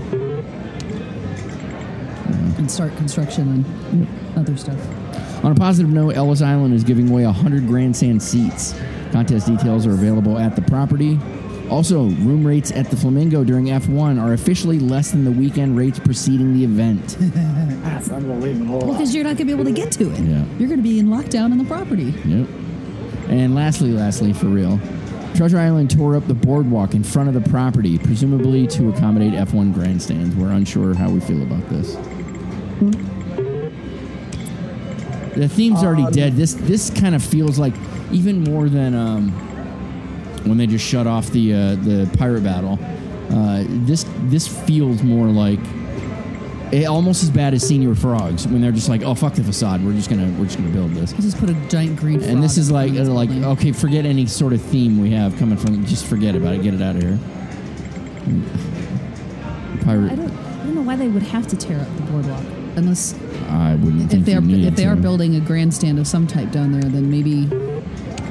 [2.57, 4.79] and start construction and other stuff.
[5.43, 8.73] On a positive note, Ellis Island is giving away 100 grandstand seats.
[9.15, 11.17] Contest details are available at the property.
[11.69, 15.97] Also, room rates at the Flamingo during F1 are officially less than the weekend rates
[15.99, 17.15] preceding the event.
[17.85, 18.79] That's unbelievable.
[18.79, 20.19] Well, because you're not going to be able to get to it.
[20.19, 20.43] Yeah.
[20.59, 22.13] You're going to be in lockdown on the property.
[22.25, 22.45] Yep.
[23.29, 24.81] And lastly, lastly, for real,
[25.33, 29.73] Treasure Island tore up the boardwalk in front of the property, presumably to accommodate F1
[29.73, 30.35] grandstands.
[30.35, 31.95] We're unsure how we feel about this.
[31.95, 32.91] Hmm?
[35.39, 36.33] The theme's already um, dead.
[36.33, 37.73] This this kind of feels like
[38.15, 39.29] even more than um,
[40.45, 42.79] when they just shut off the uh, the pirate battle.
[43.29, 45.59] Uh, this this feels more like
[46.71, 49.83] eh, almost as bad as Señor Frogs when they're just like, oh fuck the facade,
[49.83, 51.11] we're just gonna we're just gonna build this.
[51.13, 52.23] Just put a giant green.
[52.23, 53.45] And this is like uh, like building.
[53.45, 55.85] okay, forget any sort of theme we have coming from.
[55.85, 56.63] Just forget about it.
[56.63, 57.19] Get it out of here.
[59.83, 60.11] pirate.
[60.11, 62.43] I don't, I don't know why they would have to tear up the boardwalk
[62.77, 63.15] unless
[63.49, 66.51] I wouldn't think if they're you if they are building a grandstand of some type
[66.51, 67.47] down there, then maybe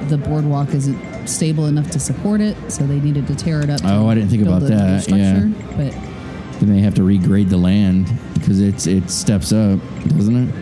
[0.09, 3.81] the boardwalk isn't stable enough to support it, so they needed to tear it up.
[3.85, 5.47] Oh, I didn't think about that, yeah.
[5.77, 5.93] But
[6.61, 10.55] Then they have to regrade the land because it's it steps up, doesn't it?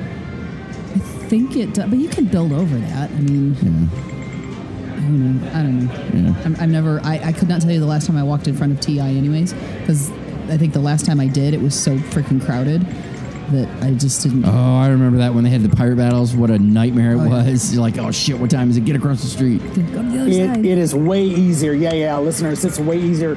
[0.94, 1.74] I think it.
[1.74, 1.88] does.
[1.88, 3.10] But you can build over that.
[3.10, 4.08] I mean, Yeah.
[4.94, 5.48] I don't know.
[5.50, 6.28] I don't know.
[6.30, 6.42] Yeah.
[6.44, 7.00] I'm, I'm never.
[7.02, 9.00] I, I could not tell you the last time I walked in front of TI,
[9.00, 10.10] anyways, because
[10.48, 12.86] I think the last time I did, it was so freaking crowded
[13.52, 14.44] that I just didn't.
[14.44, 16.34] Oh, I remember that when they had the pirate battles.
[16.34, 17.44] What a nightmare it Oh, yeah.
[17.50, 17.72] was!
[17.72, 18.84] You're like, oh shit, what time is it?
[18.84, 19.58] Get across the street.
[19.58, 21.72] The It, it is way easier.
[21.72, 23.36] Yeah, yeah, listeners, it's way easier.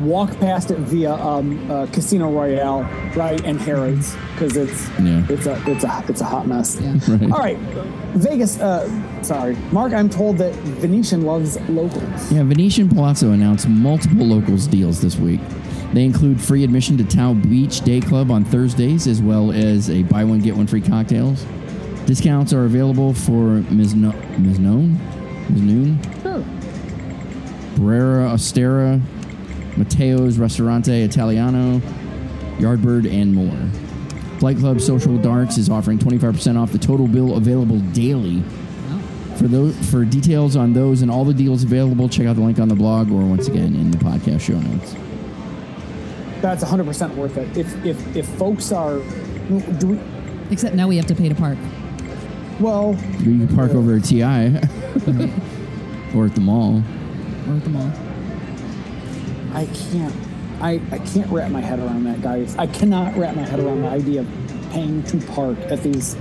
[0.00, 5.26] Walk past it via um, uh, Casino Royale, right, and Harrah's, because it's Yeah.
[5.28, 6.80] it's a it's a it's a hot mess.
[6.80, 6.94] Yeah.
[7.08, 7.22] Right.
[7.32, 7.58] All right,
[8.14, 8.58] Vegas.
[8.58, 8.88] Uh,
[9.22, 9.92] sorry, Mark.
[9.92, 12.32] I'm told that Venetian loves locals.
[12.32, 15.40] Yeah, Venetian Palazzo announced multiple locals deals this week.
[15.92, 20.02] They include free admission to TAO Beach Day Club on Thursdays, as well as a
[20.04, 21.44] buy one get one free cocktails.
[22.06, 23.94] Discounts are available for Ms.
[23.94, 24.58] No- Ms.
[24.58, 24.98] Noon,
[25.50, 25.62] Ms.
[25.62, 26.44] Noon, Sure.
[27.76, 29.00] Brera Osteria,
[29.76, 31.80] Matteo's Ristorante Italiano,
[32.58, 33.56] Yardbird, and more.
[34.38, 38.42] Flight Club Social Darts is offering 25% off the total bill available daily.
[38.90, 39.34] Oh.
[39.36, 42.58] For those for details on those and all the deals available, check out the link
[42.58, 44.94] on the blog or once again in the podcast show notes.
[46.40, 47.56] That's 100 percent worth it.
[47.56, 48.98] If if if folks are,
[49.78, 50.00] do we?
[50.50, 51.58] Except now we have to pay to park.
[52.58, 54.22] Well, You can park over at TI
[56.14, 56.82] or at the mall.
[57.48, 57.90] Or at the mall.
[59.54, 60.14] I can't.
[60.60, 62.54] I, I can't wrap my head around that, guys.
[62.56, 64.28] I cannot wrap my head around the idea of
[64.72, 66.16] paying to park at these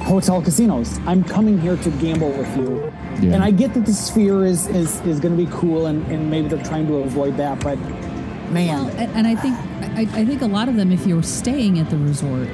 [0.00, 0.98] hotel casinos.
[1.06, 2.92] I'm coming here to gamble with you.
[3.20, 3.34] Yeah.
[3.34, 6.30] And I get that the sphere is is, is going to be cool and, and
[6.30, 7.76] maybe they're trying to avoid that, but
[8.52, 9.54] man, Well, and, and I think
[9.96, 12.48] I, I think a lot of them, if you're staying at the resort,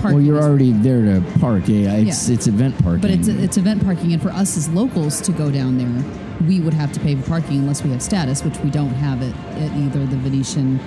[0.00, 1.64] parking Well, you're is- already there to park.
[1.68, 2.34] Yeah, it's Yeah.
[2.34, 3.00] it's event parking.
[3.00, 6.04] But it's it's event parking, and for us as locals to go down there,
[6.46, 9.22] we would have to pay for parking unless we have status, which we don't have
[9.22, 10.78] it at either the Venetian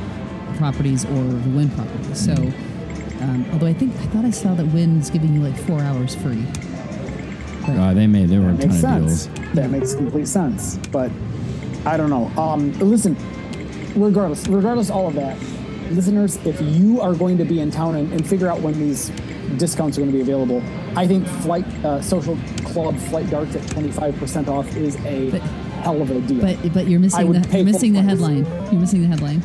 [0.58, 2.18] properties or the Wynn properties.
[2.26, 2.34] So,
[3.22, 6.14] um, although I think I thought I saw that Wynn's giving you like four hours
[6.16, 6.46] free.
[7.66, 9.26] But Uh, they made there were a ton makes of sense.
[9.28, 9.54] deals.
[9.54, 10.78] That makes complete sense.
[10.92, 11.12] But
[11.86, 12.30] I don't know.
[12.42, 13.16] Um, listen,
[13.96, 15.38] regardless, regardless of all of that,
[15.92, 19.10] listeners, if you are going to be in town and, and figure out when these
[19.58, 20.62] discounts are going to be available,
[20.96, 26.02] I think Flight uh, Social Club Flight Darts at 25% off is a But- hell
[26.02, 26.40] of a deal.
[26.40, 28.10] but but you're missing the you're missing the price.
[28.10, 28.46] headline.
[28.72, 29.42] You're missing the headline.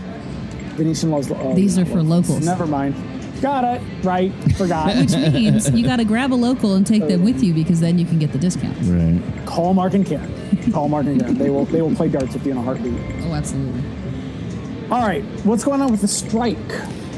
[0.76, 1.28] Venetian loves.
[1.32, 2.44] Oh, These are for locals.
[2.46, 2.94] Never mind.
[3.42, 3.82] Got it.
[4.04, 4.32] Right.
[4.56, 4.96] Forgot.
[4.96, 7.98] Which means you got to grab a local and take them with you because then
[7.98, 8.80] you can get the discounts.
[8.86, 9.20] Right.
[9.46, 10.32] Call Mark and Karen.
[10.72, 11.36] Call Mark and Karen.
[11.38, 11.64] They will.
[11.64, 12.94] They will play darts with you in a heartbeat.
[13.24, 13.82] Oh, absolutely.
[14.90, 15.22] All right.
[15.44, 16.56] What's going on with the strike,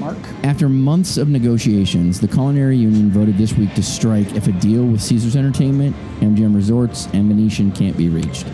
[0.00, 0.18] Mark?
[0.42, 4.84] After months of negotiations, the Culinary Union voted this week to strike if a deal
[4.84, 8.44] with Caesars Entertainment, MGM Resorts, and Venetian can't be reached.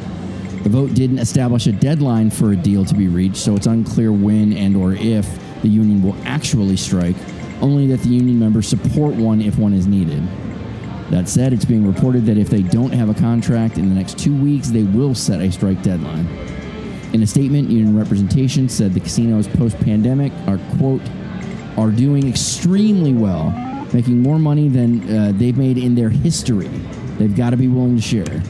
[0.65, 4.13] The vote didn't establish a deadline for a deal to be reached, so it's unclear
[4.13, 5.27] when and or if
[5.63, 7.17] the union will actually strike,
[7.63, 10.23] only that the union members support one if one is needed.
[11.09, 14.19] That said, it's being reported that if they don't have a contract in the next
[14.19, 16.27] two weeks, they will set a strike deadline.
[17.13, 21.03] In a statement, union representation said the casinos post pandemic are, quote,
[21.77, 23.51] are doing extremely well,
[23.93, 26.69] making more money than uh, they've made in their history.
[27.19, 28.43] They've got to be willing to share.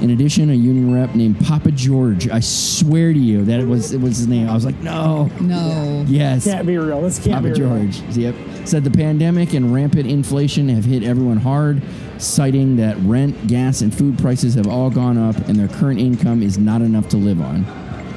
[0.00, 3.92] In addition, a union rep named Papa George, I swear to you that it was
[3.92, 4.48] it was his name.
[4.48, 6.04] I was like, no, No.
[6.06, 7.00] yes, Can't be real.
[7.02, 7.86] This can't Papa be real.
[7.90, 8.00] George.
[8.16, 8.34] Yep.
[8.64, 11.82] Said the pandemic and rampant inflation have hit everyone hard,
[12.18, 16.42] citing that rent, gas, and food prices have all gone up and their current income
[16.42, 17.62] is not enough to live on.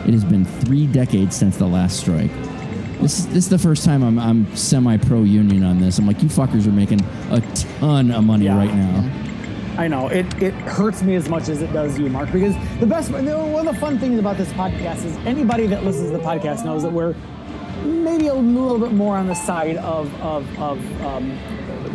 [0.05, 2.31] It has been three decades since the last strike.
[2.99, 5.97] This is, this is the first time I'm, I'm semi pro union on this.
[5.97, 7.41] I'm like, you fuckers are making a
[7.79, 8.57] ton of money Yeah.
[8.57, 9.09] right now.
[9.77, 10.25] I know it.
[10.41, 12.31] It hurts me as much as it does you, Mark.
[12.31, 16.12] Because the best, one of the fun things about this podcast is anybody that listens
[16.12, 17.15] to the podcast knows that we're
[17.84, 21.31] maybe a little bit more on the side of of, of um,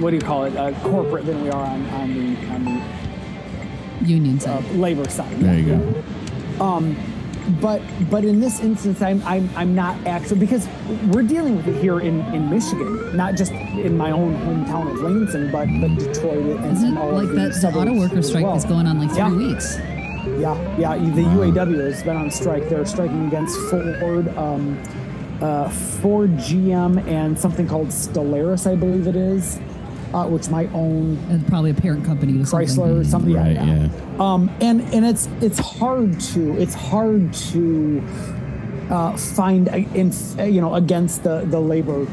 [0.00, 4.06] what do you call it, uh, corporate than we are on on the on the
[4.06, 4.64] Union uh, side.
[4.72, 5.36] labor side.
[5.38, 6.84] There you go.
[7.60, 7.80] But
[8.10, 10.66] but in this instance, I'm I'm I'm not actually because
[11.12, 15.00] we're dealing with it here in, in Michigan, not just in my own hometown of
[15.00, 17.52] Lansing, but but Detroit and, Isn't and all like of that?
[17.60, 18.56] The auto worker strike well.
[18.56, 19.32] is going on like three Yeah.
[19.36, 19.78] weeks.
[20.40, 20.96] Yeah, yeah.
[20.96, 22.68] The UAW has been on strike.
[22.68, 24.76] They're striking against Ford, um,
[25.40, 29.60] uh, Ford, GM, and something called Stellaris, I believe it is,
[30.16, 32.68] uh, which my own And probably a parent company to something.
[32.68, 33.34] Chrysler, something.
[33.34, 33.88] Right, yeah.
[33.88, 34.16] yeah.
[34.18, 38.02] Um, and and it's it's hard to it's hard to
[38.90, 42.06] uh, find uh, in uh, you know against the the labor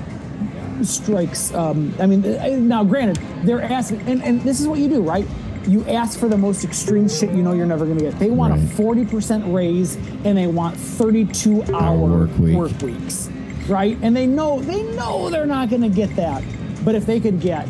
[0.82, 1.54] strikes.
[1.54, 5.02] Um, I mean, uh, now granted, they're asking, and, and this is what you do,
[5.02, 5.26] right?
[5.66, 8.20] You ask for the most extreme shit you know you're never going to get.
[8.20, 8.64] They want Right.
[8.64, 11.96] a forty percent raise, and they want thirty-two hour
[12.28, 12.58] work week.
[12.58, 13.30] work weeks,
[13.70, 13.98] right?
[14.02, 16.44] And they know they know they're not going to get that.
[16.84, 17.68] But if they could get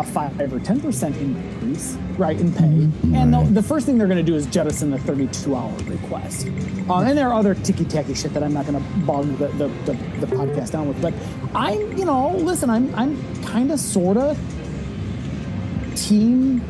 [0.00, 4.08] a five or ten percent increase, right, in pay, and the, the first thing they're
[4.08, 6.48] going to do is jettison the thirty-two hour request.
[6.88, 9.48] Uh, and there are other ticky tacky shit that I'm not going to bog the,
[9.48, 9.92] the, the,
[10.24, 11.00] the podcast down with.
[11.02, 11.14] But
[11.54, 14.38] I'm, you know, listen, I'm I'm kind of sort of
[15.94, 16.62] team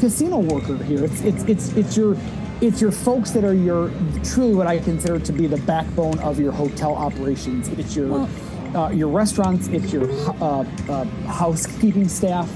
[0.00, 1.04] casino worker here.
[1.04, 2.16] It's it's it's it's your
[2.60, 3.92] it's your folks that are your
[4.24, 7.68] truly what I consider to be the backbone of your hotel operations.
[7.68, 8.26] It's your
[8.74, 9.68] uh, your restaurants.
[9.68, 10.10] It's your
[10.42, 12.50] uh, uh, housekeeping staff.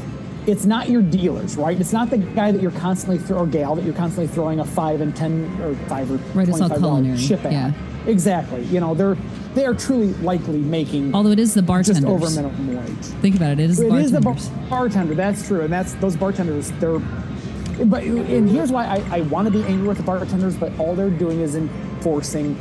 [0.46, 1.78] It's not your dealers, right?
[1.80, 4.64] It's not the guy that you're constantly throw or gal that you're constantly throwing a
[4.64, 7.52] five and ten or five or Right, it's all $25 culinary, ship at.
[7.52, 7.72] yeah.
[8.06, 8.64] Exactly.
[8.64, 9.16] You know they're
[9.54, 13.04] they are truly likely making Although it is the just over minimum wage.
[13.20, 13.60] Think about it.
[13.60, 14.36] It is the It is the bar-
[14.68, 15.14] bartender.
[15.14, 16.72] That's true, and that's those bartenders.
[16.72, 20.76] They're, but and here's why I, I want to be angry with the bartenders, but
[20.80, 22.56] all they're doing is enforcing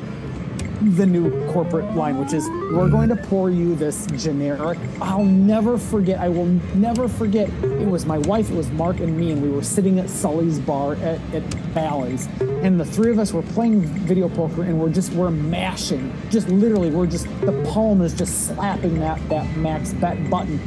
[0.82, 4.80] the new corporate line, which is we're going to pour you this generic.
[5.00, 6.20] I'll never forget.
[6.20, 7.50] I will never forget.
[7.64, 10.60] It was my wife, it was Mark, and me, and we were sitting at Sully's
[10.60, 14.90] bar at, at Bally's, and the three of us were playing video poker, and we're
[14.90, 19.94] just we're mashing, just literally, we're just the palm is just slapping that that max
[19.94, 20.60] bet button.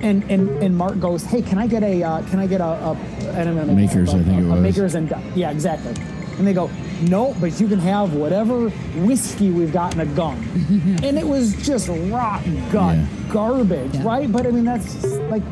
[0.00, 2.64] And, and and Mark goes, hey, can I get a uh, can I get a,
[2.64, 4.60] a know Makers, a, I think it a was.
[4.60, 5.94] Makers and yeah, exactly.
[6.38, 6.70] And they go,
[7.02, 8.68] no, but you can have whatever
[9.04, 10.38] whiskey we've got in a gun.
[11.02, 13.06] and it was just rotten gut Yeah.
[13.30, 14.04] garbage, Yeah.
[14.04, 14.30] right?
[14.32, 15.42] But I mean, that's just, like,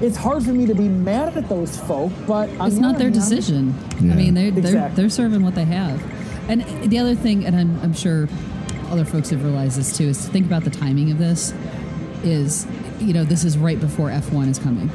[0.00, 2.94] it's hard for me to be mad at those folk, but on It's the not
[2.94, 3.74] other their hand, decision.
[4.00, 4.12] Yeah.
[4.12, 6.00] I mean, they're, they're, they're serving what they have.
[6.48, 8.28] And the other thing, and I'm, I'm sure
[8.90, 11.52] other folks have realized this too, is to think about the timing of this
[12.24, 12.66] is,
[12.98, 14.90] you know, this is right before F1 is coming.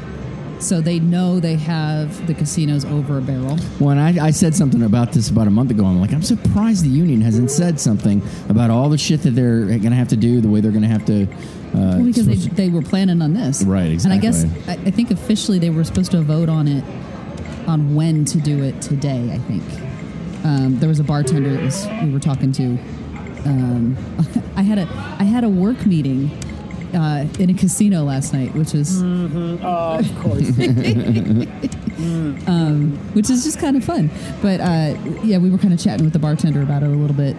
[0.66, 3.60] So they know they have the casinos over a barrel.
[3.80, 5.86] Well, and I, I said something about this about a month ago.
[5.86, 9.66] I'm like, I'm surprised the union hasn't said something about all the shit that they're
[9.66, 11.24] going to have to do, the way they're going to have to.
[11.26, 11.28] Uh,
[11.74, 13.64] Well, because they, they were planning on this.
[13.64, 14.28] Right, exactly.
[14.28, 14.68] And I guess.
[14.68, 16.84] I, I think officially they were supposed to vote on it
[17.68, 19.64] on when to do it today, I think.
[20.44, 22.78] Um, there was a bartender that was, we were talking to.
[23.46, 23.96] Um,
[24.56, 24.88] I had a
[25.20, 26.32] I had a work meeting
[26.96, 30.50] uh, in a casino last night, which is Uh, of course.
[32.48, 34.10] um, which is just kind of fun.
[34.42, 37.16] But uh, yeah, we were kind of chatting with the bartender about it a little
[37.16, 37.36] bit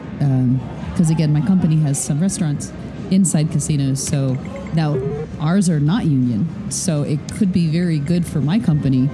[0.90, 2.72] because again, my company has some restaurants
[3.10, 4.34] inside casinos, so
[4.74, 4.98] now
[5.40, 9.08] ours are not union, so it could be very good for my company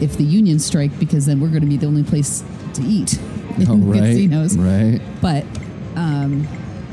[0.00, 2.42] if the union strike because then we're going to be the only place
[2.74, 3.18] to eat
[3.58, 4.56] in oh, right, casinos.
[4.56, 5.00] right.
[5.20, 5.44] But
[5.96, 6.46] um,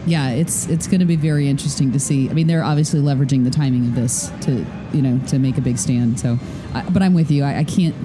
[0.05, 2.29] yeah, it's it's going to be very interesting to see.
[2.29, 5.61] I mean, they're obviously leveraging the timing of this to you know to make a
[5.61, 6.19] big stand.
[6.19, 6.37] So,
[6.73, 7.43] I, but I'm with you.
[7.43, 7.95] I, I can't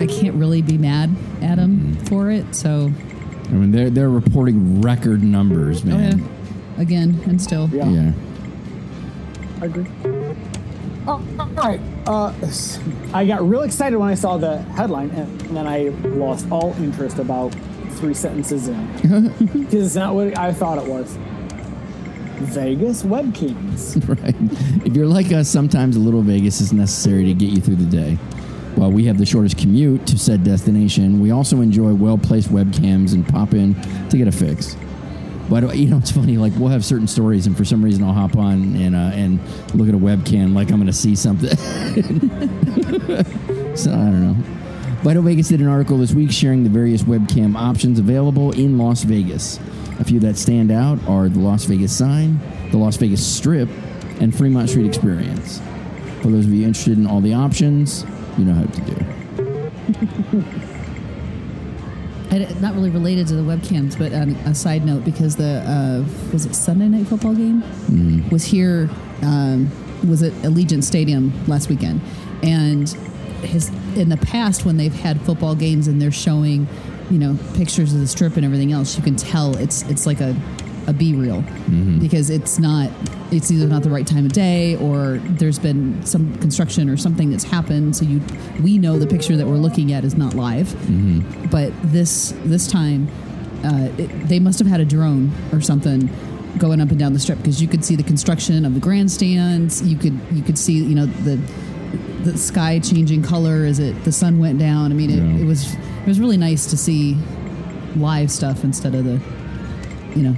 [0.00, 2.54] I can't really be mad at them for it.
[2.54, 2.90] So,
[3.44, 6.28] I mean, they're they're reporting record numbers, oh yeah, man.
[6.78, 7.68] again and still.
[7.68, 7.88] Yeah.
[7.88, 8.12] yeah.
[9.60, 9.86] I agree.
[11.06, 11.80] Oh, all right.
[12.06, 12.32] Uh,
[13.12, 16.74] I got real excited when I saw the headline, and, and then I lost all
[16.78, 17.54] interest about
[18.00, 18.92] three sentences in
[19.38, 21.16] because it's not what I thought it was.
[22.40, 24.00] Vegas webcams.
[24.10, 24.34] Right.
[24.86, 27.84] If you're like us, sometimes a little Vegas is necessary to get you through the
[27.84, 28.14] day.
[28.74, 33.12] While we have the shortest commute to said destination, we also enjoy well placed webcams
[33.14, 33.74] and pop in
[34.08, 34.76] to get a fix.
[35.50, 36.38] But you know, it's funny.
[36.38, 39.40] Like we'll have certain stories, and for some reason, I'll hop on and uh, and
[39.74, 41.56] look at a webcam like I'm going to see something.
[43.76, 44.59] so I don't know.
[45.02, 49.02] Vital Vegas did an article this week sharing the various webcam options available in Las
[49.02, 49.58] Vegas.
[49.98, 52.38] A few that stand out are the Las Vegas sign,
[52.70, 53.70] the Las Vegas Strip,
[54.20, 55.58] and Fremont Street Experience.
[56.20, 58.04] For those of you interested in all the options,
[58.36, 58.94] you know how to do.
[62.60, 66.54] Not really related to the webcams, but a side note because the uh, was it
[66.54, 67.64] Sunday night football game
[68.28, 68.90] was here
[69.22, 69.70] um,
[70.06, 72.02] was at Allegiant Stadium last weekend,
[72.42, 72.94] and
[73.42, 76.66] his in the past when they've had football games and they're showing
[77.10, 80.20] you know pictures of the strip and everything else, you can tell it's it's like
[80.20, 80.36] a
[80.86, 81.44] a B reel
[82.00, 82.90] because it's not
[83.30, 87.30] it's either not the right time of day or there's been some construction or something
[87.30, 87.94] that's happened.
[87.94, 88.20] So you
[88.62, 90.74] we know the picture that we're looking at is not live.
[91.50, 93.08] But this this time
[93.64, 96.08] uh, it, they must have had a drone or something
[96.58, 99.82] going up and down the strip because you could see the construction of the grandstands.
[99.86, 101.38] You could you could see you know the
[102.24, 105.42] the sky changing color as it the sun went down i mean it, Yeah.
[105.42, 107.16] it was it was really nice to see
[107.96, 109.20] live stuff instead of the
[110.16, 110.34] you know.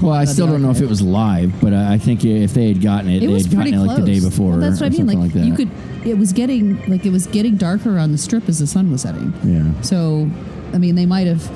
[0.00, 2.80] Well, I still don't know if it was live, but I think if they had
[2.80, 3.86] gotten it, It they had gotten pretty it close.
[3.88, 4.50] like the day before.
[4.50, 5.20] Well, that's what I mean.
[5.20, 5.44] Like, that.
[5.44, 5.68] you could.
[6.06, 9.02] It was getting like it was getting darker on the strip as the sun was
[9.02, 9.32] setting.
[9.42, 9.80] Yeah.
[9.82, 10.30] So,
[10.72, 11.50] I mean, they might have,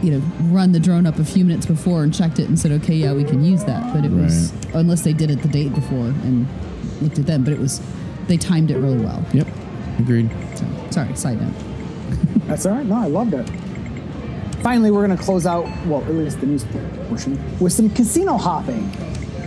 [0.00, 2.70] you know, run the drone up a few minutes before and checked it and said,
[2.70, 3.92] okay, yeah, we can use that.
[3.92, 6.46] But it was unless they did it the date before and
[7.02, 7.42] looked at them.
[7.42, 7.80] But it was
[8.28, 9.24] they timed it really well.
[9.32, 9.48] Yep.
[9.98, 10.30] Agreed.
[10.54, 11.52] So, sorry, side note.
[12.46, 12.86] That's all right.
[12.86, 13.48] No, I loved it.
[14.62, 16.64] Finally, we're going to close out, well, at least the news
[17.08, 18.90] portion, with some casino hopping.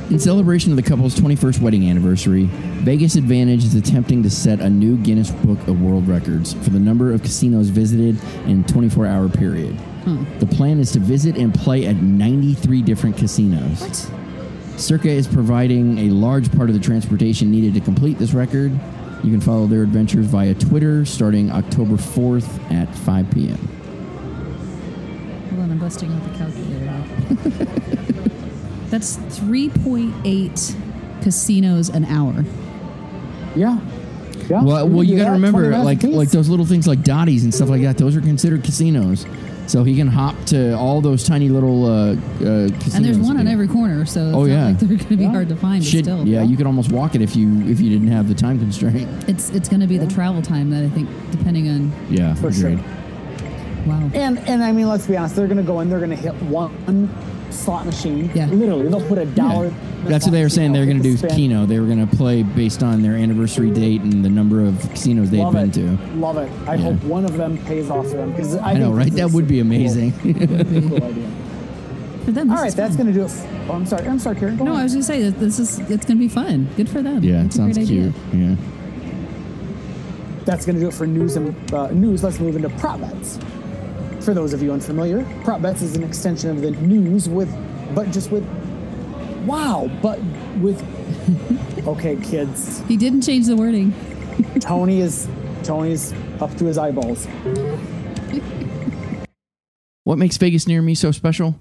[0.10, 2.46] In celebration of the couple's 21st wedding anniversary,
[2.84, 6.80] Vegas Advantage is attempting to set a new Guinness Book of World Records for the
[6.80, 9.78] number of casinos visited in a 24 hour period.
[10.40, 13.82] The plan is to visit and play at 93 different casinos.
[13.82, 14.12] What?
[14.82, 18.72] Circa is providing a large part of the transportation needed to complete this record.
[19.24, 23.58] You can follow their adventures via Twitter starting October 4th at 5 p.m.
[25.50, 26.82] Hold on, I'm busting out the calculator.
[28.90, 32.44] That's 3.8 casinos an hour.
[33.56, 33.80] Yeah.
[34.50, 34.64] Yeah.
[34.64, 37.70] Well, well, you got to remember, like like those little things like Dottie's and stuff
[37.70, 37.98] like that.
[37.98, 39.26] Those are considered casinos.
[39.72, 42.94] So he can hop to all those tiny little uh, uh, casinos.
[42.96, 44.66] And there's one on every corner, so it's Oh, not yeah.
[44.66, 45.30] like they're going to be Yeah.
[45.32, 45.82] hard to find.
[45.82, 48.36] But still, yeah, you could almost walk it if you if you didn't have the
[48.36, 49.08] time constraint.
[49.30, 52.52] it's it's going to be the travel time that I think, depending on Yeah, For
[52.52, 52.76] sure.
[53.88, 54.10] wow.
[54.14, 55.38] And and I mean, let's be honest.
[55.38, 55.90] They're going to go in.
[55.90, 57.08] They're going to hit one
[57.52, 58.30] slot machine.
[58.34, 58.48] Yeah.
[58.48, 59.68] Literally, they'll put a dollar.
[59.68, 60.72] in the That's what they were saying.
[60.74, 61.36] They were going to do the spin.
[61.36, 61.66] Keno.
[61.66, 65.30] They were going to play based on their anniversary date and the number of casinos
[65.30, 65.74] they Love had it.
[65.76, 66.06] been to.
[66.18, 66.52] Love it.
[66.68, 66.82] I Yeah.
[66.94, 69.04] hope one of them pays off for them because I, I know, think right?
[69.06, 69.78] this is That would be super cool.
[69.78, 70.90] amazing.
[70.90, 71.32] cool idea.
[72.26, 73.32] For them, All this right, is that's going to do it.
[73.32, 74.08] f- Oh, I'm sorry.
[74.08, 74.56] I'm sorry, Karen.
[74.58, 76.70] Go No, I was going to say that this is it's going to be fun.
[76.78, 77.24] Good for them.
[77.24, 78.14] yeah, it That's a great sounds idea.
[78.32, 78.42] cute.
[78.42, 78.56] Yeah.
[80.46, 82.24] That's going to do it for news and uh, news.
[82.24, 83.40] Let's move into prop bets.
[84.22, 87.50] For those of you unfamiliar, prop bets is an extension of the news with,
[87.96, 88.46] but just with,
[89.46, 90.20] wow, but
[90.60, 90.82] with.
[91.88, 92.84] Okay, kids.
[92.88, 93.92] He didn't change the wording.
[94.60, 95.28] Tony is
[95.64, 97.26] Tony's up to his eyeballs.
[100.04, 101.56] What makes Vegas Near Me so special?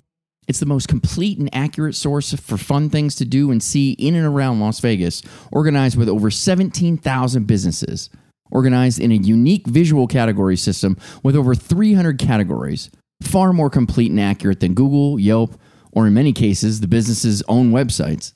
[0.46, 4.14] It's the most complete and accurate source for fun things to do and see in
[4.14, 8.10] and around Las Vegas, organized with over 17,000 businesses.
[8.50, 12.90] Organized in a unique visual category system with over 300 categories,
[13.22, 15.58] far more complete and accurate than Google, Yelp,
[15.92, 18.32] or in many cases, the business's own websites.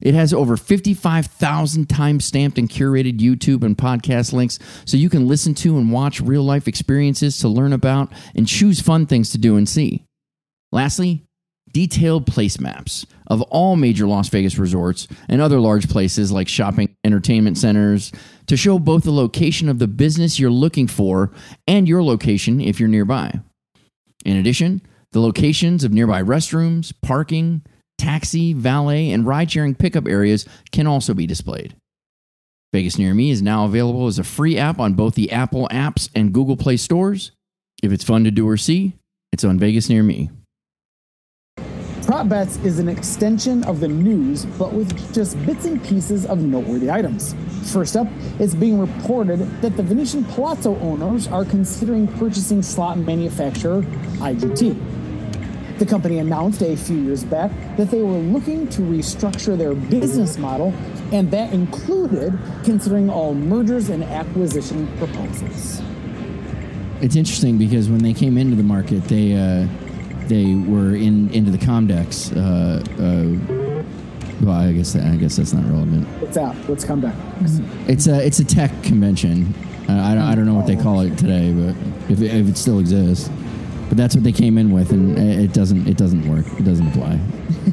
[0.00, 5.26] It has over 55,000 time stamped and curated YouTube and podcast links so you can
[5.26, 9.38] listen to and watch real life experiences to learn about and choose fun things to
[9.38, 10.04] do and see.
[10.72, 11.24] Lastly,
[11.72, 16.94] detailed place maps of all major Las Vegas resorts and other large places like shopping
[17.04, 18.12] entertainment centers
[18.46, 21.30] to show both the location of the business you're looking for
[21.66, 23.40] and your location if you're nearby.
[24.24, 24.82] In addition,
[25.12, 27.62] the locations of nearby restrooms, parking,
[27.98, 31.74] taxi, valet, and ride sharing pickup areas can also be displayed.
[32.72, 36.10] Vegas Near Me is now available as a free app on both the Apple apps
[36.14, 37.30] and Google Play stores.
[37.82, 38.94] If it's fun to do or see,
[39.32, 40.30] it's on Vegas Near Me.
[42.06, 46.38] Prop bets is an extension of the news, but with just bits and pieces of
[46.38, 47.34] noteworthy items.
[47.72, 48.06] First up,
[48.38, 53.80] it's being reported that the Venetian Palazzo owners are considering purchasing slot manufacturer
[54.20, 55.78] IGT.
[55.78, 60.36] The company announced a few years back that they were looking to restructure their business
[60.36, 60.74] model,
[61.10, 65.80] and that included considering all mergers and acquisition proposals.
[67.00, 69.66] It's interesting because when they came into the market, they uh,
[70.28, 72.34] they were in into the Comdex.
[72.36, 73.82] Uh, uh,
[74.42, 76.06] well, I guess I guess that's not relevant.
[76.20, 76.54] What's that?
[76.68, 76.84] Let's.
[77.88, 79.54] It's a it's a tech convention.
[79.88, 81.76] Uh, I, don't, I don't know what they call it today, but
[82.10, 83.28] if it, if it still exists,
[83.88, 86.46] but that's what they came in with, and it doesn't it doesn't work.
[86.58, 87.20] It doesn't apply.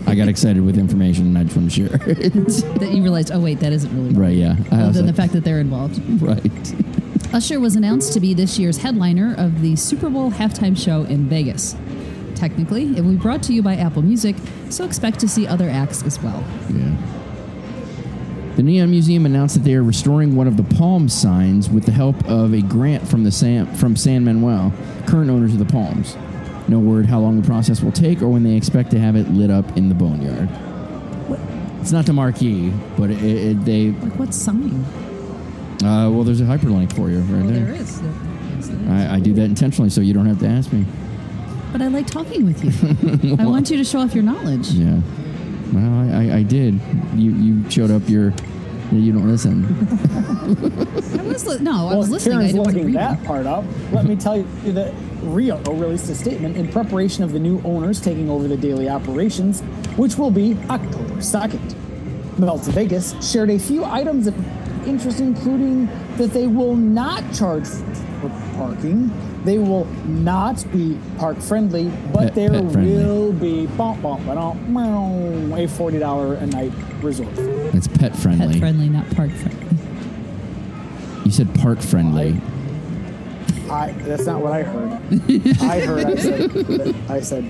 [0.08, 2.34] I got excited with information, and I just want to share it.
[2.80, 4.36] That you realized, oh wait, that isn't really right?
[4.36, 4.56] Yeah.
[4.72, 6.00] I Other was than the fact that they're involved.
[6.22, 6.74] right.
[7.34, 11.30] Usher was announced to be this year's headliner of the Super Bowl halftime show in
[11.30, 11.76] Vegas.
[12.42, 14.36] Technically, it will be brought to you by Apple Music,
[14.72, 16.44] so expect to see other acts as well.
[16.74, 16.96] Yeah.
[18.56, 21.92] The Neon Museum announced that they are restoring one of the Palms signs with the
[21.92, 24.74] help of a grant from the San, from San Manuel,
[25.06, 26.18] current owners of the Palms.
[26.68, 29.30] No word how long the process will take or when they expect to have it
[29.30, 30.50] lit up in the boneyard.
[31.80, 33.92] It's not the marquee, but it, it, they.
[33.92, 34.84] Like what sign?
[35.84, 37.66] Uh, well, there's a hyperlink for you right Oh, there.
[37.66, 38.02] there is.
[38.02, 38.12] There
[38.58, 38.72] is.
[38.90, 40.88] I, I do that intentionally so you don't have to ask me.
[41.72, 42.64] But I like talking with
[43.24, 43.36] you.
[43.40, 44.70] I want you to show off your knowledge.
[44.72, 45.00] Yeah.
[45.74, 46.80] Well, I, I, I did.
[47.16, 48.34] You you showed up your.
[48.92, 49.64] You don't listen.
[51.18, 52.40] I was li- no, I Well, was listening.
[52.40, 53.64] I Karen's didn't looking that part up.
[53.94, 58.02] Let me tell you that Rio released a statement in preparation of the new owners
[58.02, 59.62] taking over the daily operations,
[59.96, 61.76] which will be October 2nd.
[62.38, 64.36] Melts Vegas shared a few items of
[64.86, 65.86] interest, including
[66.18, 67.68] that they will not charge
[68.20, 69.10] for parking,
[69.44, 72.94] they will not be park friendly, but Pet- there pet friendly.
[72.94, 76.72] will be bump, bump, ba-dum, a $40 a night
[77.02, 77.30] resort.
[77.74, 78.48] It's pet friendly.
[78.54, 79.78] Pet friendly, not park friendly.
[81.26, 82.40] You said park friendly.
[83.70, 84.92] I, that's not what I heard.
[85.62, 87.46] I heard, I said, I said,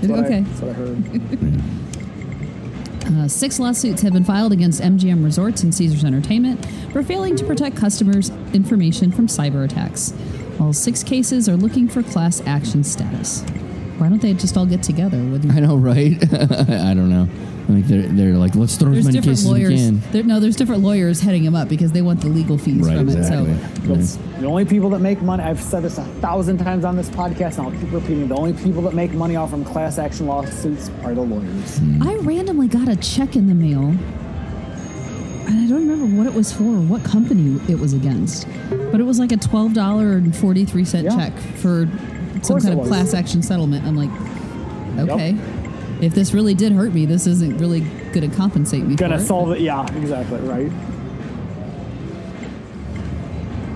[0.00, 0.40] that's what I- Okay.
[0.40, 1.62] that's what I heard.
[3.08, 7.44] Uh, six lawsuits have been filed against MGM Resorts and Caesars Entertainment for failing to
[7.44, 10.12] protect customers' information from cyber attacks.
[10.60, 13.42] All six cases are looking for class action status.
[13.98, 15.18] Why don't they just all get together?
[15.18, 16.16] With I know, right?
[16.32, 17.28] I don't know.
[17.64, 20.12] I think they're they're like, let's throw there's as many different cases as we can.
[20.12, 22.96] There, no, there's different lawyers heading them up because they want the legal fees Right,
[22.98, 23.50] from exactly.
[23.52, 23.86] it.
[23.86, 25.42] So It's the only people that make money.
[25.42, 28.28] I've said this a thousand times on this podcast, and I'll keep repeating.
[28.28, 31.78] The only people that make money off from class action lawsuits are the lawyers.
[31.78, 32.02] Hmm.
[32.02, 33.80] I randomly got a check in the mail,
[35.48, 38.46] and I don't remember what it was for or what company it was against,
[38.90, 41.16] but it was like a twelve dollar and forty three cent Yeah.
[41.16, 41.86] check for
[42.42, 43.84] some course kind of class action settlement.
[43.86, 44.10] I'm like,
[45.08, 45.36] okay,
[46.00, 47.80] if this really did hurt me, this isn't really
[48.12, 48.94] going to compensate me.
[48.94, 49.60] For Gonna solve it.
[49.60, 50.40] Yeah, exactly.
[50.40, 50.70] Right.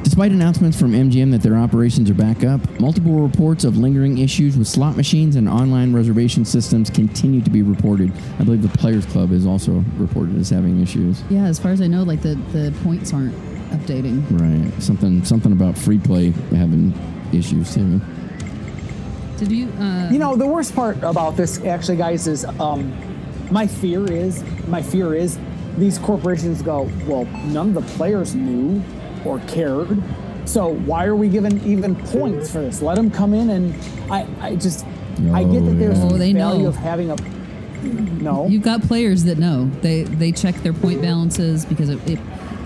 [0.05, 4.57] Despite announcements from MGM that their operations are back up, multiple reports of lingering issues
[4.57, 8.13] with slot machines and online reservation systems continue to be reported.
[8.39, 11.23] I believe the Players Club is also reported as having issues.
[11.31, 13.35] Yeah, as far as I know, like the the points aren't
[13.71, 14.23] updating.
[14.41, 14.83] Right.
[14.83, 16.93] Something something about free play having
[17.33, 18.01] issues too.
[19.39, 19.69] Did you?
[19.79, 22.93] Uh, You know, the worst part about this, actually, guys, is um,
[23.51, 25.39] my fear is my fear is
[25.79, 28.83] these corporations go, well, none of the players knew
[29.25, 30.03] or cared.
[30.47, 32.83] So why are we giving even points for this?
[32.83, 33.75] Let them come in and
[34.11, 34.85] I, I just
[35.33, 36.15] I get that there's Oh, some yeah.
[36.15, 36.69] Oh, they value know.
[36.69, 37.17] of having a
[38.23, 38.47] no.
[38.49, 42.19] You've got players that know they they check their point balances because it, it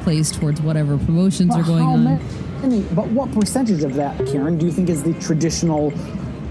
[0.05, 2.05] plays towards whatever promotions But are going on.
[2.61, 5.91] Many, but what percentage of that, Karen, do you think is the traditional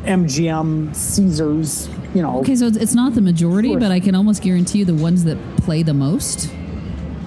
[0.06, 1.88] MGM Caesars?
[2.14, 4.86] You know, Okay, so it's, it's not the majority, but I can almost guarantee you
[4.86, 6.51] the ones that play the most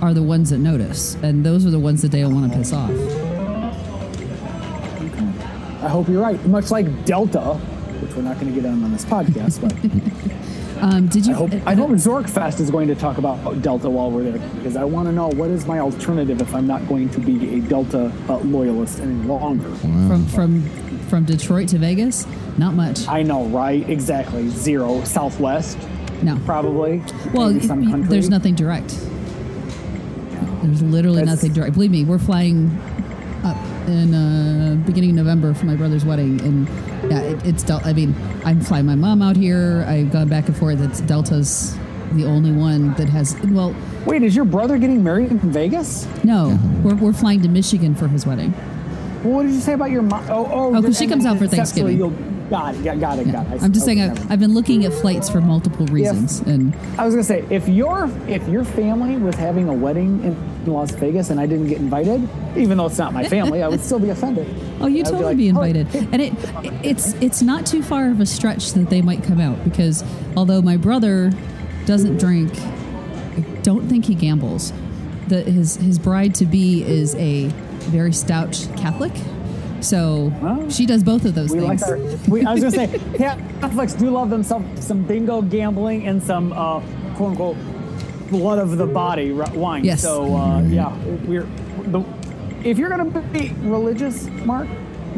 [0.03, 2.59] are the ones that notice, and those are the ones that they don't want to
[2.59, 2.91] piss off.
[5.83, 6.45] I hope you're right.
[6.47, 7.55] Much like Delta,
[8.01, 9.72] which we're not going to get on on this podcast, but
[10.81, 11.33] Um, did you?
[11.33, 14.77] I hope I hope Zorkfest is going to talk about Delta while we're there because
[14.77, 17.61] I want to know what is my alternative if I'm not going to be a
[17.61, 19.74] Delta uh, loyalist any longer.
[19.77, 20.62] from from
[21.09, 22.27] from Detroit to Vegas,
[22.59, 23.07] not much.
[23.09, 23.89] I know, right?
[23.89, 24.49] Exactly.
[24.49, 25.03] Zero.
[25.05, 25.79] Southwest,
[26.22, 26.39] No.
[26.45, 27.03] probably.
[27.33, 28.09] Well, Maybe some y- y- country.
[28.11, 28.89] there's nothing direct.
[30.62, 31.74] There's literally That's- nothing direct.
[31.74, 32.77] Believe me, we're flying
[33.45, 33.57] up
[33.87, 36.68] in uh, beginning of November for my brother's wedding, and
[37.11, 39.85] yeah, it, it's Del- I mean, I'm flying my mom out here.
[39.89, 40.81] I've gone back and forth.
[40.81, 41.77] It's Delta's
[42.13, 43.37] the only one that has.
[43.47, 43.75] Well,
[44.07, 46.07] Wait, is your brother getting married in Vegas?
[46.25, 48.53] no, we're, we're flying to Michigan for his wedding.
[49.25, 50.25] Well, what did you say about your mom?
[50.31, 51.99] Oh, oh, Oh, 'cause she comes out for Thanksgiving.
[52.49, 52.85] Got it.
[52.85, 53.27] Got, got it.
[53.27, 53.33] Yeah.
[53.45, 53.63] Got it.
[53.65, 57.13] I'm just saying I've, I've been looking at flights for multiple reasons, and I was
[57.15, 60.37] gonna say if your if your family was having a wedding in
[60.73, 63.81] Las Vegas and I didn't get invited, even though it's not my family, I would
[63.81, 64.47] still be offended.
[64.81, 65.87] Oh, would totally like, be "Oh, invited.
[65.89, 66.33] hey, And it
[66.85, 70.05] it's it's not too far of a stretch that they might come out because
[70.37, 71.33] although my brother
[71.87, 74.73] doesn't drink, I don't think he gambles.
[75.29, 77.47] The his his bride to be is a
[77.91, 79.12] very stout Catholic.
[79.81, 80.69] So Oh.
[80.71, 81.83] she does both of those We things.
[81.83, 81.99] like our.
[82.29, 86.53] We, I was gonna say, yeah, Catholics do love themselves some bingo gambling and some
[86.53, 86.81] uh,
[87.14, 87.57] quote unquote
[88.31, 89.85] blood of the body wine.
[89.85, 90.03] Yes.
[90.03, 90.95] So uh, yeah,
[91.27, 91.47] we're
[91.85, 92.03] the.
[92.64, 94.68] If you're gonna be religious, Mark,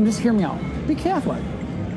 [0.02, 0.58] just hear me out.
[0.86, 1.42] Be Catholic.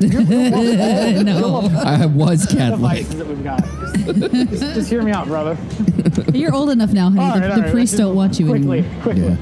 [0.02, 2.80] no, I was Catholic.
[2.80, 3.62] vices that we've got.
[3.64, 5.56] Just, just- just hear me out, brother.
[6.34, 7.20] you're old enough now, honey.
[7.20, 9.02] All the the right, priests don't want you quickly, anymore.
[9.02, 9.36] Quickly, Yeah,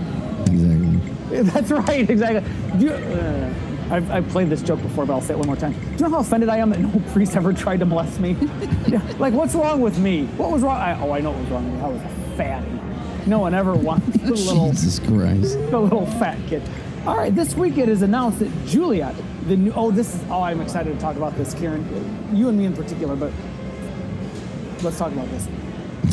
[0.50, 1.42] exactly.
[1.42, 2.78] That's right, exactly.
[2.78, 3.54] Do you, uh,
[3.90, 5.72] I've, I've played this joke before, but I'll say it one more time.
[5.72, 8.36] Do you know how offended I am that no priest ever tried to bless me?
[8.86, 10.26] yeah, like, what's wrong with me?
[10.36, 10.76] What was wrong?
[10.76, 11.86] I, oh, I know what was wrong with me.
[11.86, 13.28] I was a fatty.
[13.28, 15.58] No one ever wanted the little, Jesus Christ.
[15.70, 16.62] the little fat kid.
[17.06, 19.14] All right, this week it is announced that Juliet,
[19.46, 21.84] the new, oh, this is, oh, I'm excited to talk about this, Karen.
[22.32, 23.32] You and me in particular, but
[24.82, 25.48] let's talk about this.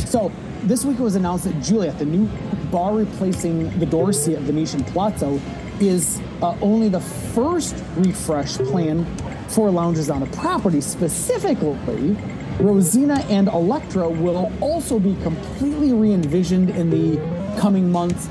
[0.09, 0.31] So
[0.63, 2.27] this week it was announced that Juliet, the new
[2.71, 5.39] bar replacing the Dorsey at Venetian Palazzo,
[5.81, 9.05] is uh, only the first refresh plan
[9.47, 10.81] for lounges on the property.
[10.81, 12.17] Specifically,
[12.59, 17.17] Rosina and Electra will also be completely re-envisioned in the
[17.59, 18.27] coming months.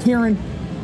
[0.00, 0.38] Karen,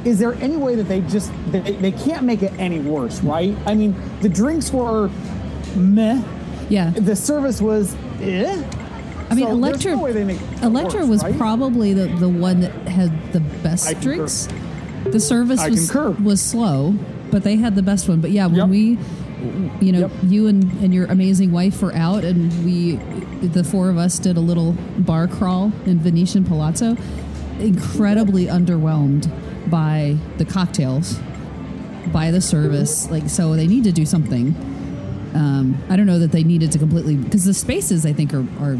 [0.05, 3.55] is there any way that they just they, they can't make it any worse, right?
[3.67, 5.11] I mean, the drinks were
[5.77, 6.23] meh.
[6.71, 6.91] Yeah.
[6.91, 8.65] The service was eh.
[9.29, 9.93] I mean, So Electra.
[9.93, 11.37] no way they make it Electra worse, was right?
[11.37, 14.49] probably the, the one that had the best I drinks.
[15.05, 16.11] The service I was concur.
[16.23, 16.95] was slow,
[17.31, 18.21] but they had the best one.
[18.21, 18.69] But yeah, when Yep.
[18.69, 18.99] we,
[19.81, 20.11] you know, Yep.
[20.27, 22.97] you and, and your amazing wife were out, and we,
[23.47, 26.97] the four of us, did a little bar crawl in Venetian Palazzo.
[27.59, 29.31] Incredibly underwhelmed
[29.71, 31.19] by the cocktails,
[32.13, 33.11] by the service.
[33.11, 34.55] Like, so they need to do something.
[35.35, 38.45] Um, I don't know that they needed to completely because the spaces I think are
[38.61, 38.77] are,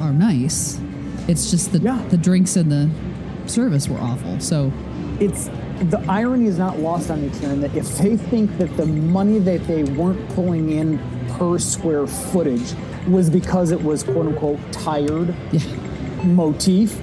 [0.00, 0.78] are nice.
[1.26, 2.00] It's just the Yeah.
[2.10, 2.88] the drinks and the
[3.46, 4.38] service were awful.
[4.38, 4.70] So
[5.20, 5.50] it's
[5.90, 9.38] the irony is not lost on me, Karen, that if they think that the money
[9.38, 10.98] that they weren't pulling in
[11.32, 12.74] per square footage
[13.08, 15.34] was because it was quote unquote tired
[16.24, 17.00] motif,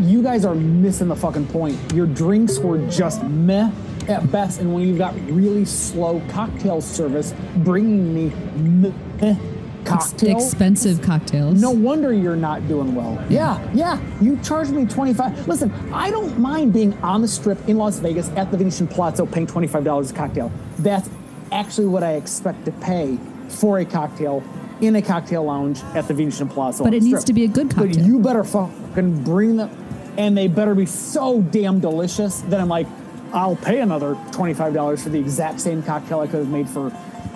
[0.00, 1.78] you guys are missing the fucking point.
[1.92, 3.70] Your drinks were just meh
[4.08, 9.51] at best, and when you've got really slow cocktail service bringing me meh
[9.84, 11.60] cocktails, expensive cocktails.
[11.60, 13.22] no wonder you're not doing well.
[13.28, 14.00] Yeah, yeah.
[14.20, 15.48] You charged me 25.
[15.48, 19.26] Listen, I don't mind being on the strip in Las Vegas at the Venetian Palazzo
[19.26, 20.52] paying $25 a cocktail.
[20.78, 21.08] That's
[21.50, 23.18] actually what I expect to pay
[23.48, 24.42] for a cocktail
[24.80, 26.84] in a cocktail lounge at the Venetian Palazzo.
[26.84, 27.94] But it needs to be a good cocktail.
[27.94, 29.70] But you better fucking bring them,
[30.18, 32.86] and they better be so damn delicious that I'm like,
[33.32, 36.90] I'll pay another $25 for the exact same cocktail I could have made for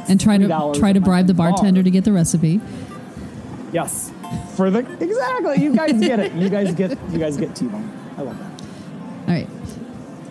[0.09, 1.51] and try to try to bribe the bar.
[1.51, 2.61] bartender to get the recipe.
[3.73, 4.13] Yes.
[4.57, 5.63] For the exactly.
[5.63, 6.33] You guys get it.
[6.33, 7.91] You guys get you guys get T-bone.
[8.17, 8.51] I love that.
[9.29, 9.49] All right.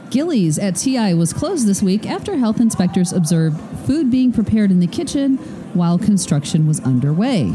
[0.09, 4.80] Gilley's at TI was closed this week after health inspectors observed food being prepared in
[4.80, 5.38] the kitchen
[5.73, 7.53] while construction was underway.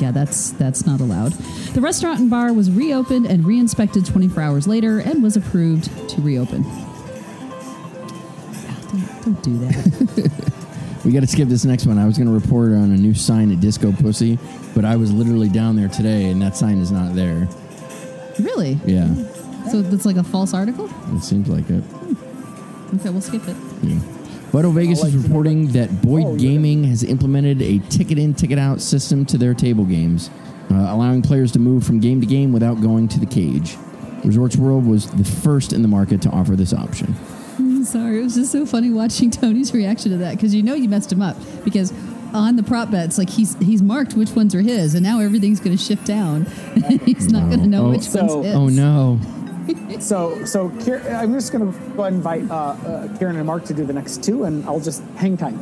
[0.00, 1.32] Yeah, that's that's not allowed.
[1.74, 6.20] The restaurant and bar was reopened and re-inspected 24 hours later and was approved to
[6.20, 6.64] reopen.
[8.66, 10.52] Ah, Don't, don't do that.
[11.04, 11.98] We got to skip this next one.
[11.98, 14.38] I was going to report on a new sign at Disco Pussy,
[14.74, 17.46] but I was literally down there today, and that sign is not there.
[18.40, 18.78] really?
[18.86, 19.12] Yeah,
[19.70, 20.88] So that's like a false article?
[21.14, 21.84] it seems like it.
[22.94, 23.56] Okay, we'll skip it.
[23.82, 23.98] Yeah.
[24.50, 27.60] Vital Vegas I'll is let you know reporting that Boyd Oh, you're Gaming has implemented
[27.60, 30.30] a ticket in, ticket out system to their table games,
[30.70, 33.76] uh, allowing players to move from game to game without going to the cage.
[34.24, 37.14] Resorts World was the first in the market to offer this option.
[37.84, 38.20] I'm sorry.
[38.20, 41.12] It was just so funny watching Tony's reaction to that because you know you messed
[41.12, 41.92] him up because
[42.32, 45.60] on the prop bets, like he's he's marked which ones are his, and now everything's
[45.60, 46.46] going to shift down.
[47.04, 47.90] he's not going to know Oh.
[47.90, 48.54] which So- one's his.
[48.54, 49.20] Oh no!
[50.00, 51.66] So so Kier- I'm just gonna
[51.96, 54.64] go ahead and invite uh, uh, Karen and Mark to do the next two, and
[54.66, 55.54] I'll just hang tight.
[55.54, 55.60] go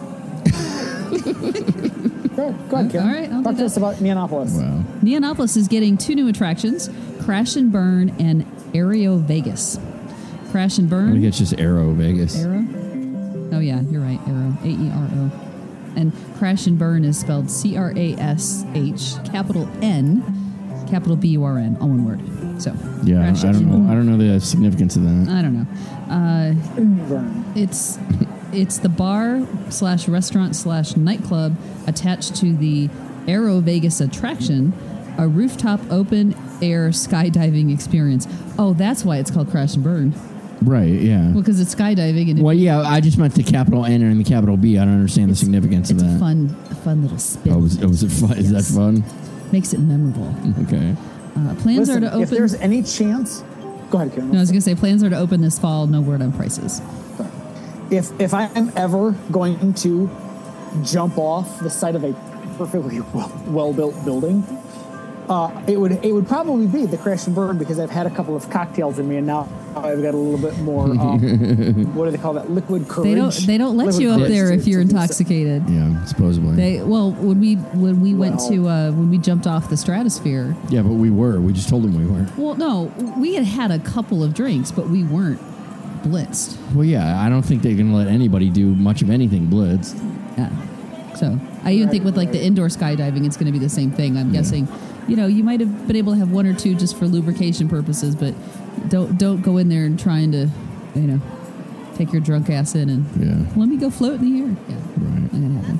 [2.47, 3.09] ahead, go ahead, Karen.
[3.09, 4.57] All right, I'll Talk to us about Neonopolis.
[4.61, 4.83] Wow.
[5.03, 6.89] Neonopolis is getting two new attractions:
[7.23, 9.79] Crash and Burn and Aero Vegas.
[10.53, 11.01] Crash and Burn.
[11.01, 11.13] I Burn.
[11.15, 12.37] think it's just Arrow Vegas.
[12.39, 12.65] Arrow.
[13.53, 14.21] Oh yeah, you're right.
[14.29, 14.57] Arrow.
[14.63, 15.49] A E R O.
[15.97, 20.23] And Crash and Burn is spelled C R A S H capital N,
[20.89, 22.63] capital B U R N, all one word.
[22.63, 22.73] So
[23.03, 23.87] Yeah, Crash I don't Burn.
[23.87, 23.93] know.
[23.93, 25.29] I don't know the significance of that.
[25.31, 25.67] I don't know.
[26.13, 27.99] Uh, it's
[28.53, 32.89] it's the bar slash restaurant slash nightclub attached to the
[33.27, 34.73] Aero Vegas attraction,
[35.19, 38.27] a rooftop open air skydiving experience.
[38.59, 40.15] Oh, that's why it's called Crash and Burn.
[40.67, 40.89] Right?
[40.89, 41.31] Yeah.
[41.33, 42.81] Well, because it's skydiving and it- Well, yeah.
[42.81, 44.79] I just meant the capital N and the capital B.
[44.79, 46.21] I don't understand the significance it's of a that.
[46.21, 47.53] fun, a fun little spin.
[47.53, 48.37] Oh, was, oh, was it fun?
[48.39, 49.05] Is that fun?
[49.53, 50.35] Makes it memorable.
[50.63, 50.95] Okay.
[51.37, 52.23] Uh, plans Listen, are to open.
[52.23, 53.43] if there's any chance,
[53.91, 54.31] go ahead, Karen.
[54.31, 55.87] no, I was going to say plans are to open this fall.
[55.87, 56.81] No word on prices.
[57.91, 60.11] if if I am ever going to
[60.85, 62.13] jump off the side of a
[62.57, 63.01] perfectly
[63.47, 64.43] well built building,
[65.29, 68.11] uh, it would it would probably be the crash and burn because I've had a
[68.11, 70.83] couple of cocktails in me and now I've got a little bit more.
[71.03, 72.51] Um, what do they call that?
[72.51, 73.09] Liquid courage.
[73.09, 73.47] They don't.
[73.47, 74.97] They don't let Liquid you up there to- if you're to do so.
[74.97, 75.69] intoxicated.
[75.69, 76.55] Yeah, supposedly.
[76.57, 79.77] They well when we when we went Well- to uh, when we jumped off the
[79.77, 80.55] stratosphere.
[80.69, 81.41] yeah, but we were.
[81.41, 82.37] We just told them we weren't.
[82.37, 85.41] Well, no, we had had a couple of drinks, but we weren't
[86.03, 86.57] blitzed.
[86.75, 89.95] Well, yeah, I don't think they're going to let anybody do much of anything blitz.
[90.37, 90.51] Yeah.
[91.17, 93.91] So I even think with like the indoor skydiving, it's going to be the same
[93.93, 94.17] thing.
[94.17, 94.67] I'm guessing,
[95.07, 97.69] you know, you might have been able to have one or two just for lubrication
[97.69, 98.35] purposes, but
[98.89, 100.49] don't don't go in there and trying to,
[100.95, 101.21] you know,
[101.95, 103.47] take your drunk ass in and Yeah.
[103.57, 104.57] let me go float in the air.
[104.69, 105.33] Yeah, Right.
[105.33, 105.79] not gonna happen.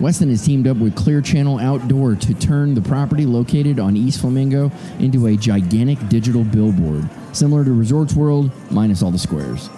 [0.00, 4.20] Westin has teamed up with Clear Channel Outdoor to turn the property located on East
[4.20, 9.70] Flamingo into a gigantic digital billboard, similar to Resorts World, minus all the squares.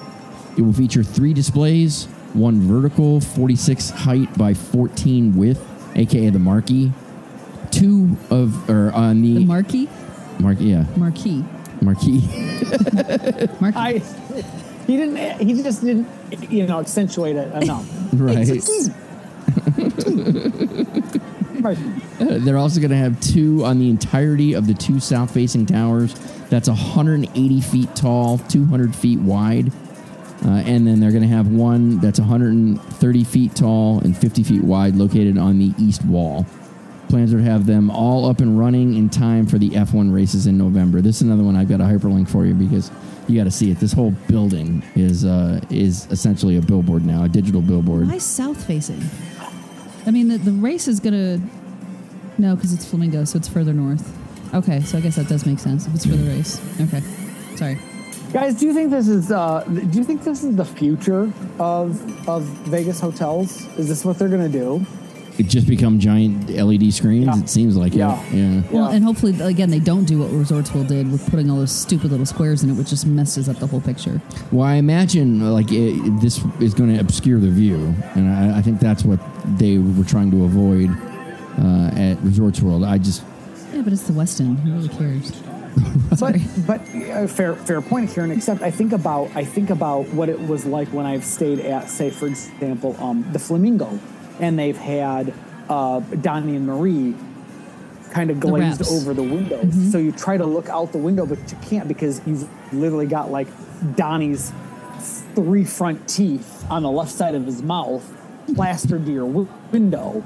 [0.57, 5.63] It will feature three displays one vertical, 46 height by 14 width,
[5.95, 6.93] aka the marquee.
[7.71, 9.89] Two of, or on the, The marquee,
[10.41, 11.45] marquee, yeah, marquee.
[11.85, 12.21] Marquee.
[13.61, 14.03] Mark, I
[14.87, 16.09] he didn't he just didn't
[16.51, 17.89] you know accentuate it enough.
[18.15, 18.49] Right.
[18.49, 18.95] It's a.
[21.61, 21.79] Right.
[22.21, 25.67] Uh, They're also going to have two on the entirety of the two south facing
[25.67, 26.15] towers.
[26.49, 29.73] That's 180 feet tall, 200 feet wide.
[30.45, 34.63] Uh, and then they're going to have one that's 130 feet tall and 50 feet
[34.63, 36.47] wide located on the east wall.
[37.09, 40.47] Plans are to have them all up and running in time for the F1 races
[40.47, 41.01] in November.
[41.01, 42.91] This is another one I've got a hyperlink for you because
[43.29, 43.79] you got to see it.
[43.79, 48.09] This whole building is uh, is essentially a billboard now, a digital billboard.
[48.09, 49.03] why south facing?
[50.07, 51.41] I mean, the, the race is gonna
[52.37, 54.13] no, because it's Flamingo, so it's further north.
[54.55, 56.61] Okay, so I guess that does make sense if it's for the race.
[56.81, 57.01] Okay,
[57.57, 57.79] sorry.
[58.33, 62.29] Guys, do you think this is uh, do you think this is the future of
[62.29, 63.67] of Vegas hotels?
[63.79, 64.85] Is this what they're gonna do?
[65.37, 67.27] It just become giant LED screens.
[67.27, 67.39] Yeah.
[67.41, 68.21] It seems like Yeah.
[68.31, 68.35] it.
[68.35, 68.63] Yeah.
[68.71, 71.73] Well, and hopefully, again, they don't do what Resorts World did with putting all those
[71.73, 74.21] stupid little squares in it, which just messes up the whole picture.
[74.53, 78.63] Well, I imagine like it, this is going to obscure the view, and I, I
[78.63, 79.19] think that's what
[79.59, 80.91] they were trying to avoid
[81.59, 82.85] uh, at Resorts World.
[82.85, 83.23] I just
[83.75, 84.59] Yeah, but it's the Westin.
[84.61, 85.33] Who really cares?
[86.09, 86.43] But Sorry.
[86.69, 86.81] but
[87.11, 88.31] uh, fair fair point, Karen.
[88.31, 91.91] Except I think about I think about what it was like when I've stayed at,
[91.91, 93.99] say, for example, um, the Flamingo,
[94.41, 95.33] and they've had
[95.69, 97.15] uh, Donnie and Marie
[98.13, 98.93] kind of glazed wraps.
[98.93, 99.91] over the windows.
[99.93, 103.31] So you try to look out the window, but you can't because you've literally got
[103.31, 103.49] like
[103.97, 104.53] Donnie's
[105.35, 108.09] three front teeth on the left side of his mouth
[108.55, 110.23] plastered to your wi- window.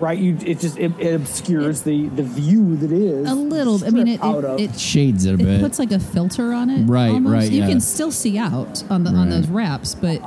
[0.00, 3.82] Right, you it just it, it obscures the the view that is A little.
[3.84, 5.46] I mean, it out it, of- it, shades it a bit.
[5.48, 6.84] it puts like a filter on it.
[6.86, 7.32] Right, almost.
[7.32, 7.68] right, You yeah.
[7.68, 10.20] can still see out on the on those wraps, but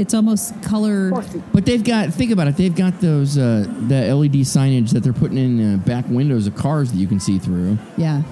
[0.00, 1.10] it's almost color.
[1.52, 2.56] but they've got think about it.
[2.56, 6.56] They've got those uh, the LED signage that they're putting in uh, back windows of
[6.56, 7.78] cars that you can see through.
[7.96, 8.22] Yeah,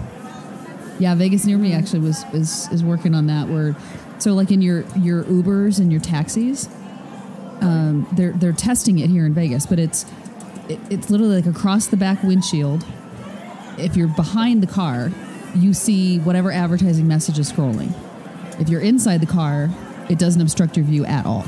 [0.99, 1.14] yeah.
[1.14, 3.49] Vegas near me actually was is is working on that.
[3.49, 3.77] Where
[4.19, 6.69] so like in your your Ubers and your taxis,
[7.61, 10.07] um, they're they're testing it here in Vegas, but it's
[10.69, 12.85] it, it's literally like across the back windshield.
[13.77, 15.12] If you're behind the car,
[15.55, 17.93] you see whatever advertising message is scrolling.
[18.59, 19.71] If you're inside the car,
[20.09, 21.45] it doesn't obstruct your view at all.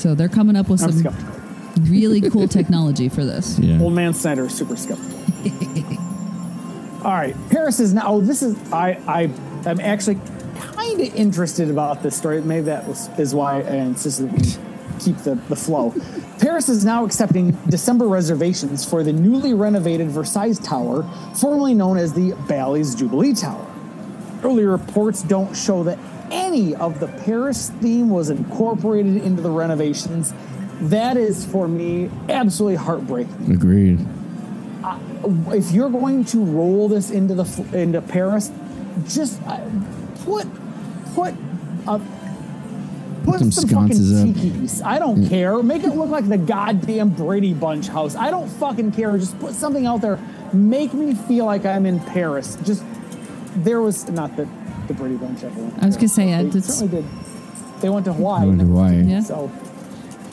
[0.00, 1.34] So they're coming up with I'm some skeptical.
[1.82, 3.58] really cool technology for this.
[3.58, 3.80] Yeah.
[3.80, 5.18] Old man Snyder is super skeptical.
[7.04, 8.04] All right, Paris is now.
[8.06, 8.92] Oh, this is I.
[9.06, 9.22] I
[9.68, 10.18] am actually
[10.56, 12.40] kind of interested about this story.
[12.40, 15.94] Maybe that was is why I insisted that we keep the, the flow.
[16.40, 21.02] Paris is now accepting December reservations for the newly renovated Versailles Tower,
[21.34, 23.66] formerly known as the Bally's Jubilee Tower.
[24.42, 25.98] Early reports don't show that
[26.30, 30.32] any of the Paris theme was incorporated into the renovations.
[30.82, 34.06] That is, for me, absolutely heartbreaking Agreed.
[34.82, 34.98] Uh,
[35.48, 38.50] if you're going to roll this into the into Paris,
[39.06, 39.60] just uh,
[40.24, 40.46] put
[41.14, 41.34] put
[41.86, 42.20] uh, a
[43.24, 44.28] put Some some, fucking sconces up.
[44.28, 44.82] tikis.
[44.82, 45.28] I don't mm.
[45.28, 45.62] care.
[45.62, 48.16] Make it look like the goddamn Brady Bunch house.
[48.16, 49.16] I don't fucking care.
[49.18, 50.18] Just put something out there.
[50.52, 52.56] Make me feel like I'm in Paris.
[52.64, 52.82] Just
[53.56, 54.48] there was not that
[54.90, 55.60] the Brady Bunch ever.
[55.60, 57.10] Went I was gonna say, but yeah, they it's- certainly did.
[57.80, 58.46] They went to Hawaii.
[58.46, 59.02] Went to Hawaii.
[59.04, 59.20] Yeah.
[59.22, 59.50] So,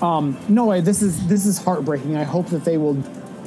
[0.02, 0.82] um, no way.
[0.82, 2.18] This is this is heartbreaking.
[2.18, 2.96] I hope that they will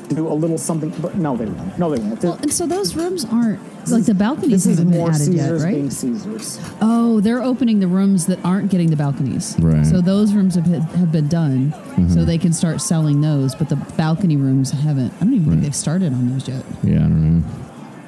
[0.08, 0.90] do a little something.
[1.02, 1.78] But no, they won't.
[1.78, 2.22] No, they won't.
[2.22, 5.26] Well, and so those rooms aren't like the balconies this is haven't been more added
[5.26, 5.74] Caesars yet, right?
[5.74, 6.60] being Caesars.
[6.80, 9.56] Oh, they're opening the rooms that aren't getting the balconies.
[9.60, 9.84] Right.
[9.86, 12.08] So those rooms have, been- have been done, Mm-hmm.
[12.14, 13.54] so they can start selling those.
[13.54, 15.12] But the balcony rooms haven't.
[15.20, 16.64] I don't even think they've started on those yet.
[16.82, 17.44] Yeah, I don't know.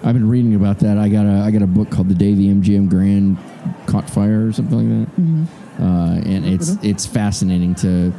[0.04, 0.98] I've been reading about that.
[0.98, 3.38] I got a I got a book called The Day the MGM Grand
[3.86, 5.20] Caught Fire or something like that.
[5.20, 5.82] Mm-hmm.
[5.82, 8.12] Uh, and it's it's fascinating to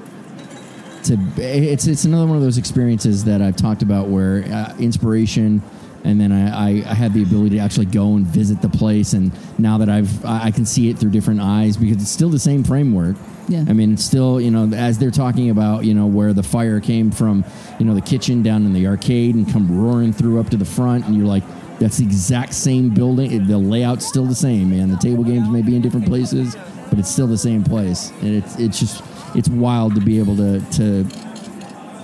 [1.03, 5.61] to it's it's another one of those experiences that I've talked about where uh, inspiration
[6.05, 9.13] and then I, I, I had the ability to actually go and visit the place
[9.13, 12.29] and now that I've I I can see it through different eyes because it's still
[12.29, 13.17] the same framework.
[13.49, 13.65] Yeah.
[13.67, 16.79] I mean, it's still, you know, as they're talking about, you know, where the fire
[16.79, 17.43] came from,
[17.77, 20.65] you know, the kitchen down in the arcade and come roaring through up to the
[20.65, 21.43] front, and you're like,
[21.83, 23.45] that's the exact same building.
[23.47, 24.89] The layout's still the same, man.
[24.89, 26.55] The table games may be in different places,
[26.89, 29.03] but it's still the same place, and it's it's just
[29.35, 31.03] it's wild to be able to to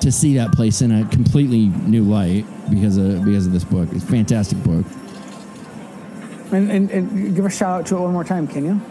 [0.01, 3.89] to see that place in a completely new light because of because of this book.
[3.91, 4.86] It's a fantastic book.
[6.51, 8.82] And, and and give a shout out to it one more time, can you?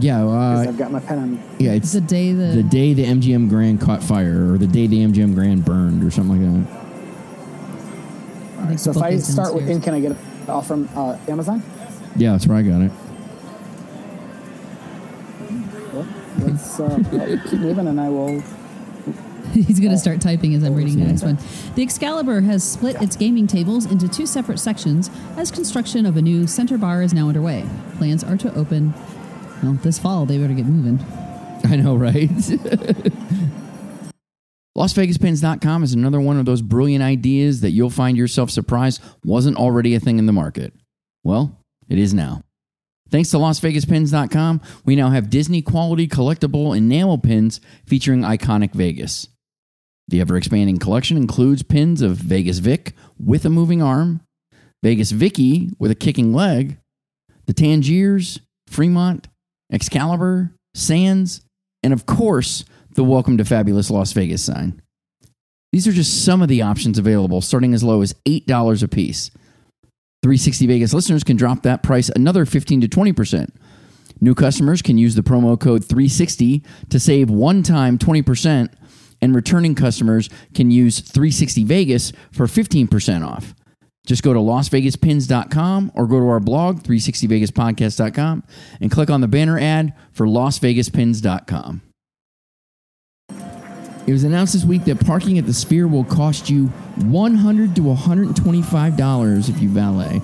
[0.00, 1.42] Yeah, uh, I've got my pen on.
[1.60, 1.72] yeah.
[1.72, 4.98] It's The day the, the day the MGM Grand caught fire, or the day the
[5.06, 6.80] MGM Grand burned, or something like that.
[8.64, 9.76] I think So if I is start with, downstairs.
[9.76, 10.18] and can I get it
[10.48, 11.62] off from uh, Amazon?
[12.16, 12.92] Yeah, that's where I got it.
[15.92, 16.06] Well,
[16.40, 18.42] let's uh, keep moving, and I will
[19.52, 21.38] He's going to start typing as I'm reading the next one.
[21.74, 26.22] The Excalibur has split its gaming tables into two separate sections as construction of a
[26.22, 27.64] new center bar is now underway.
[27.96, 28.94] Plans are to open,
[29.62, 30.26] well, this fall.
[30.26, 31.04] They better get moving.
[31.64, 32.30] I know, right?
[34.84, 39.94] LasVegasPins.com is another one of those brilliant ideas that you'll find yourself surprised wasn't already
[39.94, 40.74] a thing in the market.
[41.22, 41.58] Well,
[41.88, 42.42] it is now.
[43.08, 49.26] Thanks to LasVegasPins.com, we now have Disney quality collectible enamel pins featuring iconic Vegas.
[50.08, 54.20] The ever expanding collection includes pins of Vegas Vic with a moving arm,
[54.82, 56.76] Vegas Vicky with a kicking leg,
[57.46, 59.28] the Tangiers, Fremont,
[59.72, 61.40] Excalibur, Sands,
[61.82, 64.80] and of course, the Welcome to Fabulous Las Vegas sign.
[65.72, 69.30] These are just some of the options available, starting as low as $8 a piece.
[70.22, 73.50] 360 Vegas listeners can drop that price another 15 to 20%.
[74.20, 78.72] New customers can use the promo code 360 to save one time 20%,
[79.20, 83.54] and returning customers can use 360 Vegas for 15% off.
[84.06, 88.44] Just go to LasVegasPins.com or go to our blog, 360VegasPodcast.com,
[88.80, 91.82] and click on the banner ad for LasVegasPins.com.
[94.06, 96.66] It was announced this week that parking at the Sphere will cost you
[97.06, 100.20] 100 to $125 if you valet.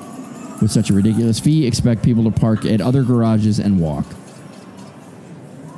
[0.61, 4.05] With such a ridiculous fee, expect people to park at other garages and walk.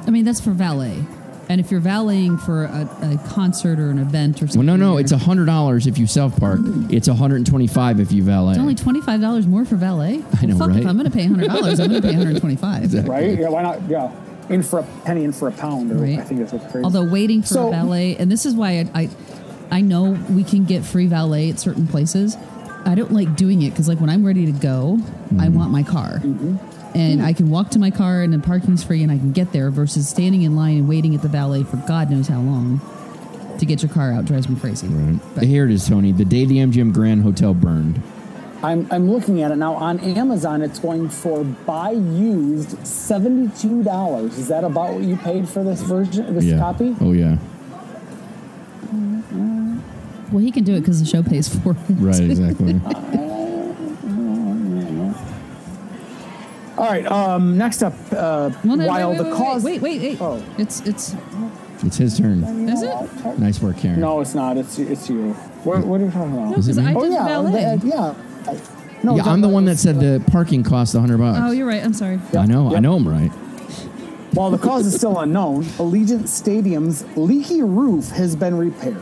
[0.07, 1.05] I mean, that's for valet.
[1.49, 4.67] And if you're valeting for a, a concert or an event or something.
[4.67, 6.61] Well, no, no, you're- it's $100 if you self park.
[6.91, 8.53] It's 125 if you valet.
[8.53, 10.25] It's only $25 more for valet.
[10.41, 10.81] I know, Fuck, right?
[10.81, 13.39] if I'm going to pay $100, I'm going to pay $125 right?
[13.39, 13.81] Yeah, why not?
[13.89, 14.11] Yeah,
[14.49, 15.90] in for a penny, in for a pound.
[15.93, 16.18] Or Right.
[16.18, 16.84] I think that's what's crazy.
[16.84, 19.09] Although waiting for So- a valet, and this is why I, I,
[19.70, 22.36] I know we can get free valet at certain places.
[22.84, 24.99] I don't like doing it because, like, when I'm ready to go,
[25.38, 25.55] I Mm-hmm.
[25.57, 26.57] want my car, Mm-hmm.
[26.97, 29.53] and I can walk to my car, and the parking's free, and I can get
[29.53, 29.70] there.
[29.70, 32.80] Versus standing in line and waiting at the valet for God knows how long
[33.59, 34.88] to get your car out drives me crazy.
[35.36, 36.11] But Here it is, Tony.
[36.11, 38.03] The day the MGM Grand Hotel burned.
[38.63, 40.63] I'm, I'm looking at it now on Amazon.
[40.63, 44.39] It's going for buy used seventy two dollars.
[44.39, 46.59] Is that about what you paid for this version, this yeah.
[46.59, 46.95] copy?
[47.01, 47.39] Oh, yeah.
[50.31, 51.77] well, he can do it because the show pays for it.
[51.91, 52.81] Right, exactly.
[56.79, 57.07] All right.
[57.07, 59.65] Um, next up, uh, Well, no, while wait, wait, the wait, cause.
[59.65, 60.19] Wait, wait, wait.
[60.21, 60.45] Oh.
[60.59, 61.15] It's it's
[61.85, 62.45] it's his turn.
[62.69, 63.39] is it?
[63.39, 64.01] Nice work, Karen.
[64.01, 64.57] No, it's not.
[64.57, 65.33] It's it's you.
[65.65, 66.45] What, what are you talking about?
[66.47, 66.87] No, it because me?
[66.87, 67.77] I oh yeah, valet.
[67.77, 68.15] the- yeah.
[68.49, 68.57] I-
[69.05, 71.38] No, yeah, I'm the one that said the parking cost 100 bucks.
[71.43, 71.82] Oh, you're right.
[71.84, 72.20] I'm sorry.
[72.36, 72.82] I know, I Yep.
[72.82, 73.30] know I'm right.
[74.34, 78.97] While the cause is still unknown, Allegiant Stadium's leaky roof has been repaired.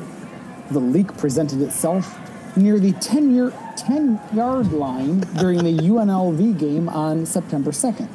[0.70, 2.18] The leak presented itself
[2.56, 3.52] near the 10 year
[3.86, 8.08] 10 yard line during the UNLV game on September 2nd.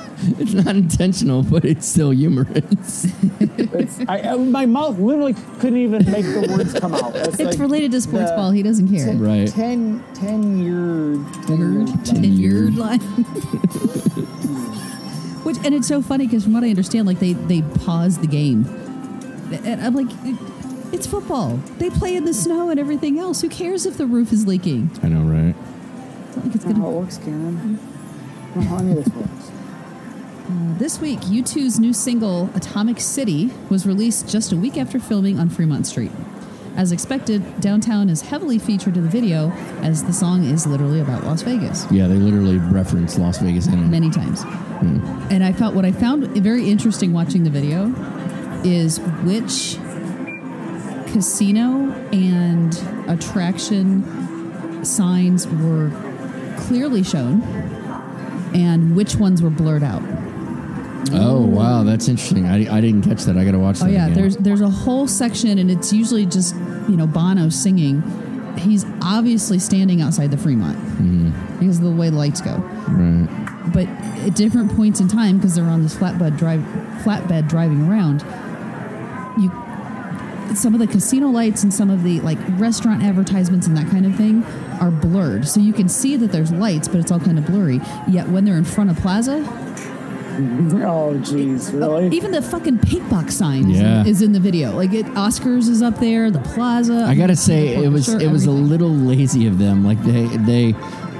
[0.38, 3.06] It's not intentional, but it's still humorous.
[3.40, 7.16] It's, I, I- my mouth literally couldn't even make the words come out.
[7.16, 8.50] It's like related to sports the ball.
[8.50, 9.14] He doesn't care.
[9.14, 9.48] Right.
[9.48, 13.00] 10, 10 year 10 year Ten year line.
[15.44, 18.26] Which and it's so funny because from what I understand, like they they pause the
[18.26, 18.66] game,
[19.64, 20.10] and I'm like,
[20.92, 21.56] it's football.
[21.78, 23.40] They play in the snow and everything else.
[23.40, 24.90] Who cares if the roof is leaking?
[25.02, 25.54] I know, right?
[26.28, 26.88] It's not like it's How gonna.
[26.88, 27.78] it works, Karen.
[27.80, 29.50] I don't know how any of this works.
[30.48, 35.38] Uh, this week, U2's new single "Atomic City" was released just a week after filming
[35.38, 36.10] on Fremont Street.
[36.76, 39.50] As expected, downtown is heavily featured in the video,
[39.82, 41.86] as the song is literally about Las Vegas.
[41.90, 43.86] Yeah, they literally reference Las Vegas in it.
[43.88, 44.42] many times.
[44.42, 44.98] Hmm.
[45.30, 47.92] And I felt what I found very interesting watching the video
[48.64, 49.76] is which
[51.12, 52.74] casino and
[53.08, 55.90] attraction signs were
[56.58, 57.42] clearly shown
[58.54, 60.02] and which ones were blurred out.
[61.12, 62.46] Oh, wow, that's interesting.
[62.46, 63.36] I, I didn't catch that.
[63.36, 63.90] I got to watch oh, that.
[63.90, 64.16] Oh yeah, again.
[64.16, 66.54] there's there's a whole section and it's usually just,
[66.88, 68.02] you know, Bono singing.
[68.58, 71.58] He's obviously standing outside the Fremont mm-hmm.
[71.58, 72.56] because of the way the lights go.
[72.88, 73.72] Right.
[73.72, 73.86] but
[74.26, 76.60] at different points in time because they're on this flatbed drive
[77.02, 78.20] flatbed driving around
[79.40, 79.50] you
[80.56, 84.04] some of the casino lights and some of the like restaurant advertisements and that kind
[84.06, 84.42] of thing
[84.80, 87.80] are blurred so you can see that there's lights but it's all kind of blurry
[88.08, 89.38] yet when they're in front of plaza
[90.40, 92.16] Oh, jeez, oh, really?
[92.16, 94.04] even the fucking pink box sign is in- Yeah.
[94.06, 97.76] is in the video like it oscars is up there the plaza I gotta say,
[97.76, 99.84] the it was shirt, it was a little lazy of them.
[99.84, 100.72] Like they they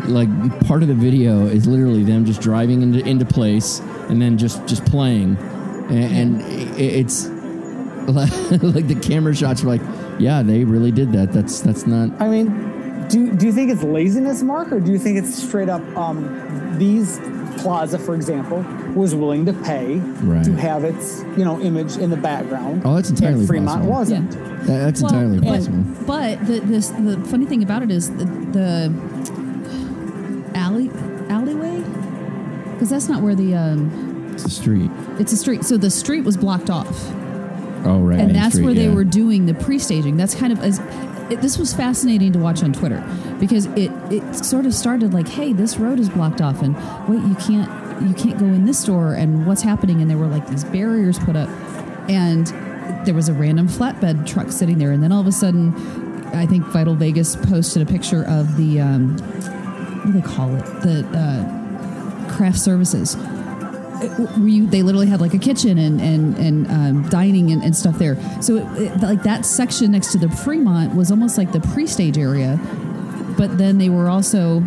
[0.07, 0.31] like
[0.67, 4.65] part of the video is literally them just driving into into place and then just
[4.67, 5.37] just playing,
[5.91, 6.41] and, and
[6.81, 7.27] it, it's
[8.09, 9.83] like the camera shots were like,
[10.19, 11.33] yeah, they really did that.
[11.33, 12.21] That's that's not.
[12.21, 15.69] I mean, do, do you think it's laziness, Mark, or do you think it's straight
[15.69, 17.21] up um, these
[17.59, 20.45] plaza, for example, was willing to pay Right.
[20.45, 22.83] to have its you know image in the background.
[22.85, 23.93] Oh, that's entirely and Fremont possible.
[23.93, 24.31] wasn't.
[24.31, 25.85] That- that's Well, entirely but- possible.
[26.07, 28.93] But the this the funny thing about it is the, the
[30.55, 30.91] alley
[31.29, 31.81] alleyway
[32.73, 34.91] because that's not where the um, It's the street.
[35.19, 35.65] it's a street.
[35.65, 36.89] So the street was blocked off,
[37.85, 38.19] Oh, right.
[38.19, 38.95] and Main that's Street, where they yeah.
[38.95, 40.17] were doing the pre-staging.
[40.17, 40.79] That's kind of as
[41.31, 43.03] it, this was fascinating to watch on Twitter
[43.39, 46.75] because it it sort of started like, hey, this road is blocked off, and
[47.09, 47.71] wait, you can't
[48.07, 50.01] you can't go in this door, and what's happening?
[50.01, 51.49] And there were like these barriers put up,
[52.09, 52.47] and
[53.07, 55.75] there was a random flatbed truck sitting there, and then all of a sudden,
[56.35, 60.65] I think Vital Vegas posted a picture of the um, what do they call it?
[60.83, 63.17] The uh, craft services
[64.39, 67.99] you they literally had like a kitchen and and and um, dining and, and stuff
[67.99, 68.17] there.
[68.43, 72.19] So it, it, like that section next to the Fremont was almost like the pre-stage
[72.19, 72.59] area,
[73.37, 74.63] but then they were also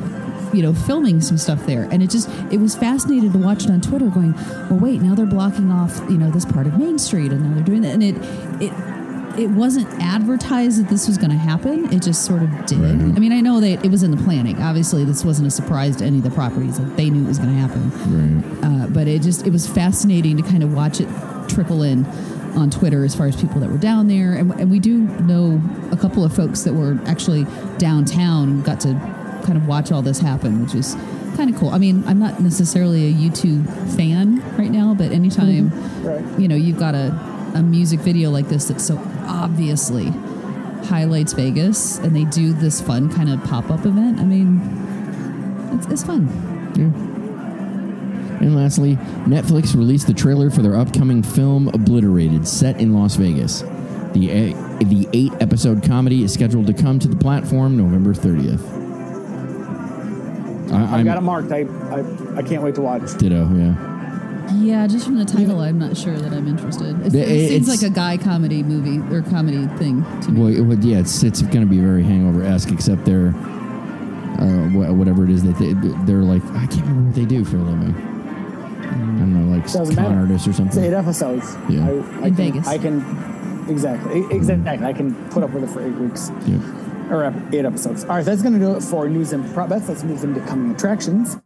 [0.54, 3.72] you know filming some stuff there and it just it was fascinating to watch it
[3.72, 4.34] on twitter going
[4.70, 7.56] well wait now they're blocking off you know this part of main street and now
[7.56, 8.16] they're doing that and it
[8.62, 8.72] it
[9.38, 13.16] it wasn't advertised that this was going to happen it just sort of did Right.
[13.16, 15.96] i mean i know that it was in the planning obviously this wasn't a surprise
[15.98, 18.84] to any of the properties like they knew it was going to happen Right.
[18.84, 21.08] uh, but it just it was fascinating to kind of watch it
[21.48, 22.06] trickle in
[22.56, 25.60] on Twitter as far as people that were down there, and, and we do know
[25.92, 27.48] a couple of folks that were actually
[27.80, 28.90] downtown and got to
[29.44, 30.94] kind of watch all this happen, which is
[31.36, 31.70] kind of cool.
[31.70, 35.72] I mean, I'm not necessarily a U2 fan right now, but anytime
[36.04, 36.40] Right.
[36.40, 37.08] you know you've got a,
[37.54, 38.98] a music video like this that so
[39.28, 40.06] obviously
[40.86, 44.20] highlights Vegas, and they do this fun kind of pop up event.
[44.20, 44.60] I mean,
[45.74, 46.28] it's, it's fun.
[48.42, 48.96] And lastly,
[49.26, 53.62] Netflix released the trailer for their upcoming film Obliterated, set in Las Vegas.
[54.12, 58.82] The eight, the eight episode comedy is scheduled to come to the platform November 30th.
[60.72, 61.52] I, I got it marked.
[61.52, 63.16] I, I I can't wait to watch.
[63.18, 63.93] Ditto, yeah.
[64.56, 67.00] Yeah, just from the title, I'm not sure that I'm interested.
[67.06, 70.40] It, The- it seems it's- like a guy comedy movie or comedy thing to me.
[70.42, 74.68] Well, it would, yeah, it's it's going to be very hangover esque, except they're uh,
[74.94, 75.74] whatever it is that they,
[76.06, 76.44] they're like.
[76.52, 77.96] I can't remember what they do for a living.
[77.96, 80.22] I don't know, like Doesn't con matter.
[80.22, 81.56] artists or It's eight episodes.
[81.70, 81.88] Yeah.
[81.88, 82.68] I, I In can, Vegas.
[82.68, 84.86] I can exactly exactly.
[84.86, 86.62] I can put up with it for eight weeks Yep.
[87.12, 88.04] or ep- eight episodes.
[88.04, 89.88] All right, that's going to do it for news and prop bets.
[89.88, 91.38] Let's move into coming attractions.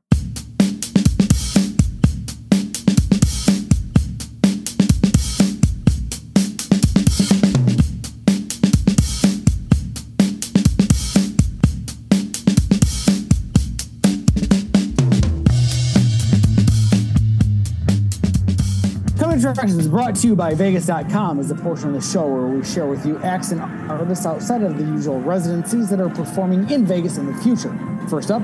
[19.56, 22.66] Coming is brought to you by Vegas.com is a portion of the show where we
[22.66, 26.86] share with you acts and artists outside of the usual residencies that are performing in
[26.86, 27.74] Vegas in the future.
[28.10, 28.42] First up,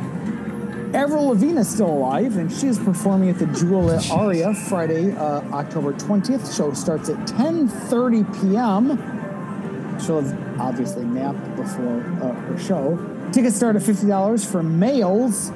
[0.93, 5.11] Avril Lavigne is still alive, and she is performing at the Jewel at Aria Friday,
[5.11, 6.55] uh, October 20th.
[6.55, 9.99] Show starts at 10:30 p.m.
[9.99, 12.97] She'll have obviously napped before uh, her show.
[13.33, 15.51] Tickets start at $50 for males,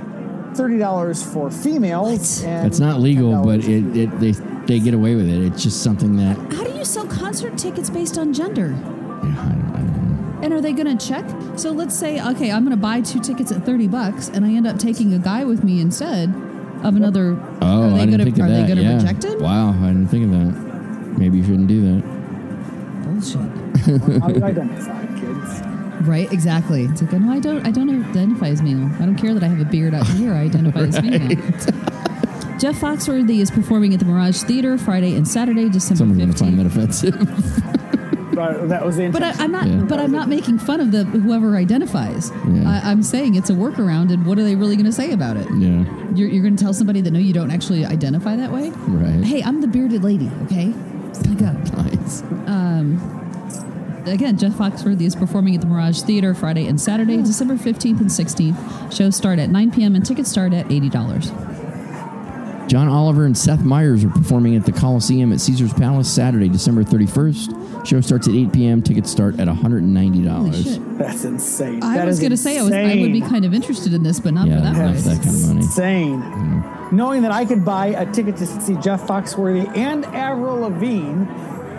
[0.55, 4.33] $30 for females, and It's not legal, but it, it they
[4.67, 5.41] they get away with it.
[5.45, 8.69] It's just something that How do you sell concert tickets based on gender?
[8.77, 10.39] yeah, I don't, I don't know.
[10.43, 11.25] And are they going to check?
[11.57, 14.51] So let's say, okay, I'm going to buy two tickets at 30 bucks, and I
[14.51, 16.29] end up taking a guy with me instead
[16.83, 17.37] of another.
[17.61, 18.61] Oh, are they I didn't gonna, think of are that.
[18.61, 18.95] they going to yeah.
[18.97, 19.39] reject it?
[19.39, 21.17] Wow, I didn't think of that.
[21.17, 22.03] Maybe you shouldn't do that.
[23.03, 24.21] Bullshit.
[24.21, 25.61] How do you identify, kids?
[26.07, 26.83] Right, exactly.
[26.83, 27.65] It's like, no, I don't.
[27.65, 28.85] I don't identify as male.
[28.99, 30.33] I don't care that I have a beard out here.
[30.33, 31.96] I identify as female.
[32.59, 36.37] Jeff Foxworthy is performing at the Mirage Theater Friday and Saturday, December Someone's going to
[36.37, 37.15] find that fifteenth.
[37.15, 37.73] offensive.
[38.37, 39.65] But that was the But I, I'm not.
[39.65, 39.77] Yeah.
[39.77, 42.29] But I'm not making fun of the whoever identifies.
[42.47, 42.69] Yeah.
[42.83, 45.37] I, I'm saying it's a workaround, and what are they really going to say about
[45.37, 45.47] it?
[45.57, 45.83] yeah,
[46.13, 48.69] You're, you're going to tell somebody that no, you don't actually identify that way.
[48.69, 49.23] right.
[49.23, 50.29] Hey, I'm the bearded lady.
[50.43, 50.71] Okay,
[51.09, 51.81] it's gonna go.
[51.81, 52.21] Nice.
[52.45, 57.23] Um, again, Jeff Foxworthy is performing at the Mirage Theater Friday and Saturday, hmm.
[57.23, 58.93] December 15th and 16th.
[58.95, 59.95] Shows start at 9 p.m.
[59.95, 61.56] and tickets start at $80.
[62.67, 66.83] John Oliver and Seth Meyers are performing at the Coliseum at Caesars Palace Saturday, December
[66.83, 67.85] 31st.
[67.87, 68.81] Show starts at 8 p.m.
[68.81, 70.27] Tickets start at $190.
[70.29, 70.97] Holy shit.
[70.97, 71.81] That's insane.
[71.81, 74.03] I That was going to say I, was, I would be kind of interested in
[74.03, 75.03] this, but not Yeah, for that not price.
[75.03, 75.59] for that kind of money.
[75.61, 76.63] Insane.
[76.91, 81.25] Knowing that I could buy a ticket to see Jeff Foxworthy and Avril Lavigne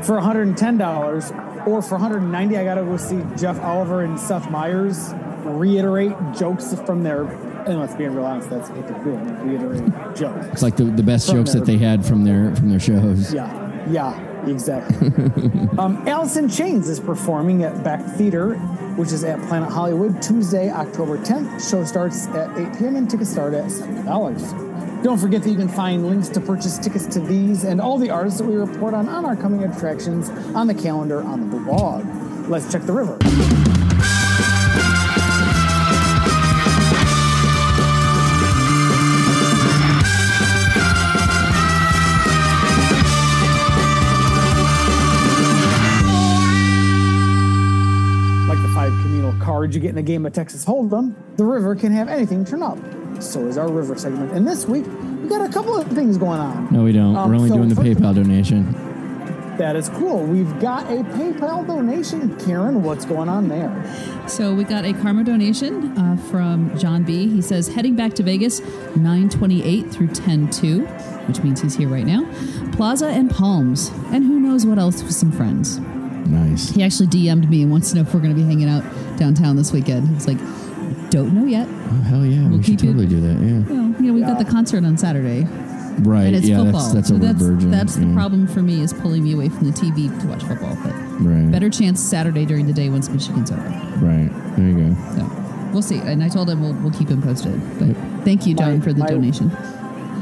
[0.02, 5.10] for $110, or for 190 I got to go see Jeff Oliver and Seth Meyers
[5.44, 7.24] reiterate jokes from their.
[7.68, 9.46] And let's be real honest, that's what they're doing.
[9.46, 10.46] Reiterate jokes.
[10.46, 13.32] It's like the, the best jokes that they had from their from their shows.
[13.34, 15.08] Yeah, yeah, exactly.
[15.78, 18.54] um, Alice in Chains is performing at Bakkt Theater,
[18.96, 21.70] which is at Planet Hollywood, Tuesday, October 10th.
[21.70, 22.96] Show starts at 8 p.m.
[22.96, 25.02] and tickets start at $7.
[25.02, 28.10] Don't forget that you can find links to purchase tickets to these and all the
[28.10, 32.04] artists that we report on on our coming attractions on the calendar on the blog.
[32.48, 33.18] Let's check the river.
[49.68, 52.62] Communal you get in a game of Texas Hold'em, the river can have anything turn
[52.62, 52.78] up.
[53.20, 54.32] So is our river segment.
[54.32, 56.68] And this week, we got a couple of things going on.
[56.72, 57.16] No, we don't.
[57.16, 58.72] Um, We're only so doing the PayPal donation.
[59.58, 60.22] That is cool.
[60.22, 62.38] We've got a PayPal donation.
[62.38, 63.72] Karen, what's going on there?
[64.28, 67.26] So we got a karma donation uh, from John B.
[67.28, 68.60] He says heading back to Vegas
[68.94, 70.84] 928 through 102,
[71.26, 72.24] which means he's here right now.
[72.72, 75.80] Plaza and Palms, and who knows what else with some friends.
[76.26, 76.70] Nice.
[76.70, 78.82] He actually DM'd me and wants to know if we're going to be hanging out
[79.16, 80.08] downtown this weekend.
[80.08, 80.38] He's like,
[81.10, 81.66] don't know yet.
[81.68, 82.48] Oh, hell yeah.
[82.48, 83.34] We'll we should keep you- totally do that.
[83.40, 83.74] Yeah.
[83.74, 85.44] Well, you know, we've got the concert on Saturday,
[86.00, 86.24] Right.
[86.26, 86.80] and it's yeah, football.
[86.82, 87.70] that's that's so that's, Virgin.
[87.70, 90.76] that's the problem for me is pulling me away from the TV to watch football.
[90.84, 91.50] But Right.
[91.50, 93.60] better chance Saturday during the day once Michigan's over.
[94.00, 94.30] Right.
[94.56, 94.96] There you go.
[95.16, 95.30] So
[95.72, 95.98] we'll see.
[95.98, 97.60] And I told him we'll, we'll keep him posted.
[97.78, 99.50] But thank you, John, for the my- donation.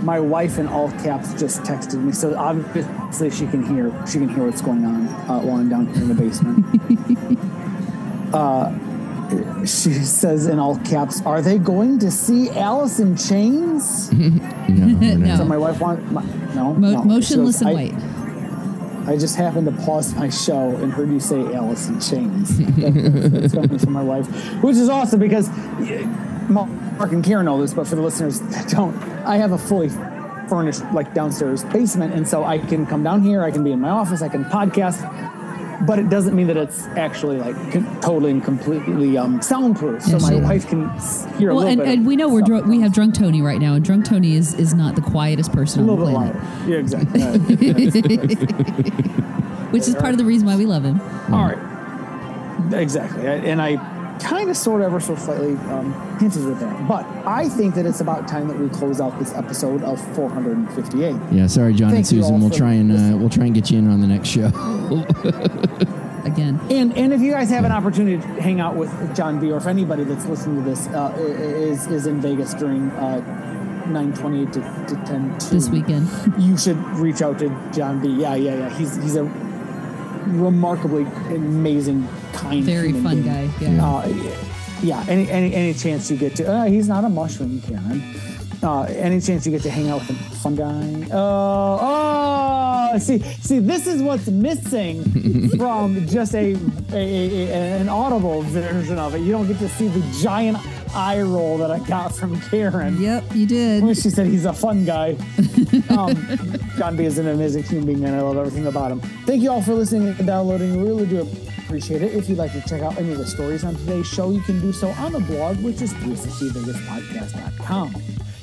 [0.06, 4.28] My wife in all caps just texted me, so obviously she can hear she can
[4.28, 6.64] hear what's going on uh, while I'm down here in the basement.
[8.32, 8.70] uh,
[9.66, 14.12] she says in all caps, "Are they going to see Alice in Chains?"
[14.68, 14.86] No.
[14.86, 15.36] No.
[15.38, 17.02] So my wife want no, Mo- no.
[17.04, 19.08] motionless goes, and I- white.
[19.08, 22.58] I just happened to pause my show and heard you say Alice in Chains.
[22.58, 24.26] That- That's coming from my wife,
[24.62, 25.48] which is awesome because
[26.98, 29.90] Mark and Karen know this, but for the listeners that don't, I have a fully
[30.48, 33.80] furnished like downstairs basement, and so I can come down here, I can be in
[33.80, 35.02] my office, I can podcast,
[35.86, 40.02] but it doesn't mean that it's actually like con- totally and completely um, soundproof.
[40.02, 40.88] So my wife can
[41.38, 41.88] hear a Well, little and, bit.
[41.88, 44.54] and we know we're drunk, we have drunk Tony right now, and drunk Tony is,
[44.54, 46.70] is not the quietest person a on the bit planet, louder.
[46.70, 47.22] Yeah, exactly.
[49.70, 51.00] Which is part of the reason why we love him.
[51.32, 51.58] All right.
[52.72, 53.28] Exactly.
[53.28, 53.74] I- And I
[54.20, 56.88] kind of, sort of, ever so slightly um, hinted at that.
[56.88, 61.16] But I think that it's about time that we close out this episode of 458.
[61.32, 61.46] Yeah.
[61.46, 62.40] Sorry, John Thank and Susan.
[62.40, 64.46] We'll try and uh, we'll try and get you in on the next show.
[66.26, 69.52] Again, And and if you guys have an opportunity to hang out with John B,
[69.52, 73.20] or if anybody that's listening to this uh, is is in Vegas during uh,
[73.86, 76.08] 928 to, to 10 this weekend.
[76.36, 78.08] you should reach out to John B.
[78.08, 78.76] Yeah, yeah, yeah.
[78.76, 79.22] He's he's a
[80.26, 81.02] remarkably
[81.34, 83.34] amazing, kind, of Very human fun being.
[83.48, 83.50] guy.
[83.60, 83.86] Yeah.
[83.86, 84.42] Uh,
[84.82, 88.02] yeah, any, any any chance you get to, uh, he's not a mushroom, Karen.
[88.62, 91.08] Uh, any chance you get to hang out with him, fun guy.
[91.12, 96.56] Oh, oh, see, see, this is what's missing from just a,
[96.92, 99.20] a, a- an audible version of it.
[99.20, 100.58] You don't get to see the giant
[100.96, 102.98] eye roll that I got from Karen.
[103.00, 103.96] Yep, you did.
[103.96, 105.16] She said he's a fun guy.
[105.90, 106.14] um,
[106.78, 109.00] John B is an amazing human being, and I love everything about him.
[109.26, 110.80] Thank you all for listening and downloading.
[110.80, 111.20] We really do
[111.58, 112.14] appreciate it.
[112.14, 114.60] If you'd like to check out any of the stories on today's show, you can
[114.60, 117.94] do so on the blog, which is 360vegaspodcast.com.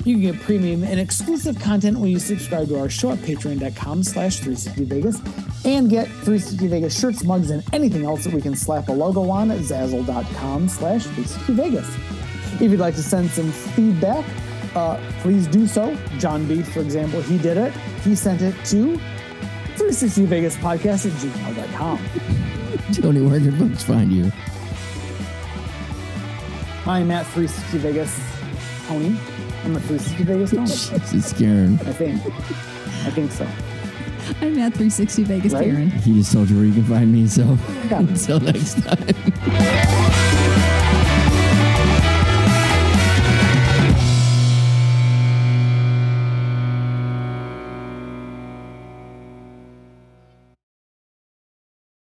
[0.04, 4.02] You can get premium and exclusive content when you subscribe to our show at patreon.com
[4.02, 8.88] slash 360vegas and get 360 Vegas shirts, mugs, and anything else that we can slap
[8.88, 12.13] a logo on at zazzle.com slash 360vegas.
[12.60, 14.24] If you'd like to send some feedback,
[14.74, 15.96] uh, please do so.
[16.18, 17.72] John B, for example, he did it.
[18.02, 18.96] He sent it to
[19.76, 21.98] 360 Vegas Podcast at gmail.com.
[22.94, 24.30] Tony, where can folks find you?
[26.86, 28.20] I'm at 360 Vegas
[28.86, 29.16] Tony.
[29.64, 31.00] I'm at 360 Vegas Tony.
[31.18, 31.74] It's Karen.
[31.86, 32.20] I think.
[33.06, 33.46] I think so.
[34.40, 35.64] I'm at 360 Vegas Right?
[35.64, 35.90] Karen.
[35.90, 37.26] He just told you where you can find me.
[37.26, 37.42] So
[37.90, 40.33] until next time.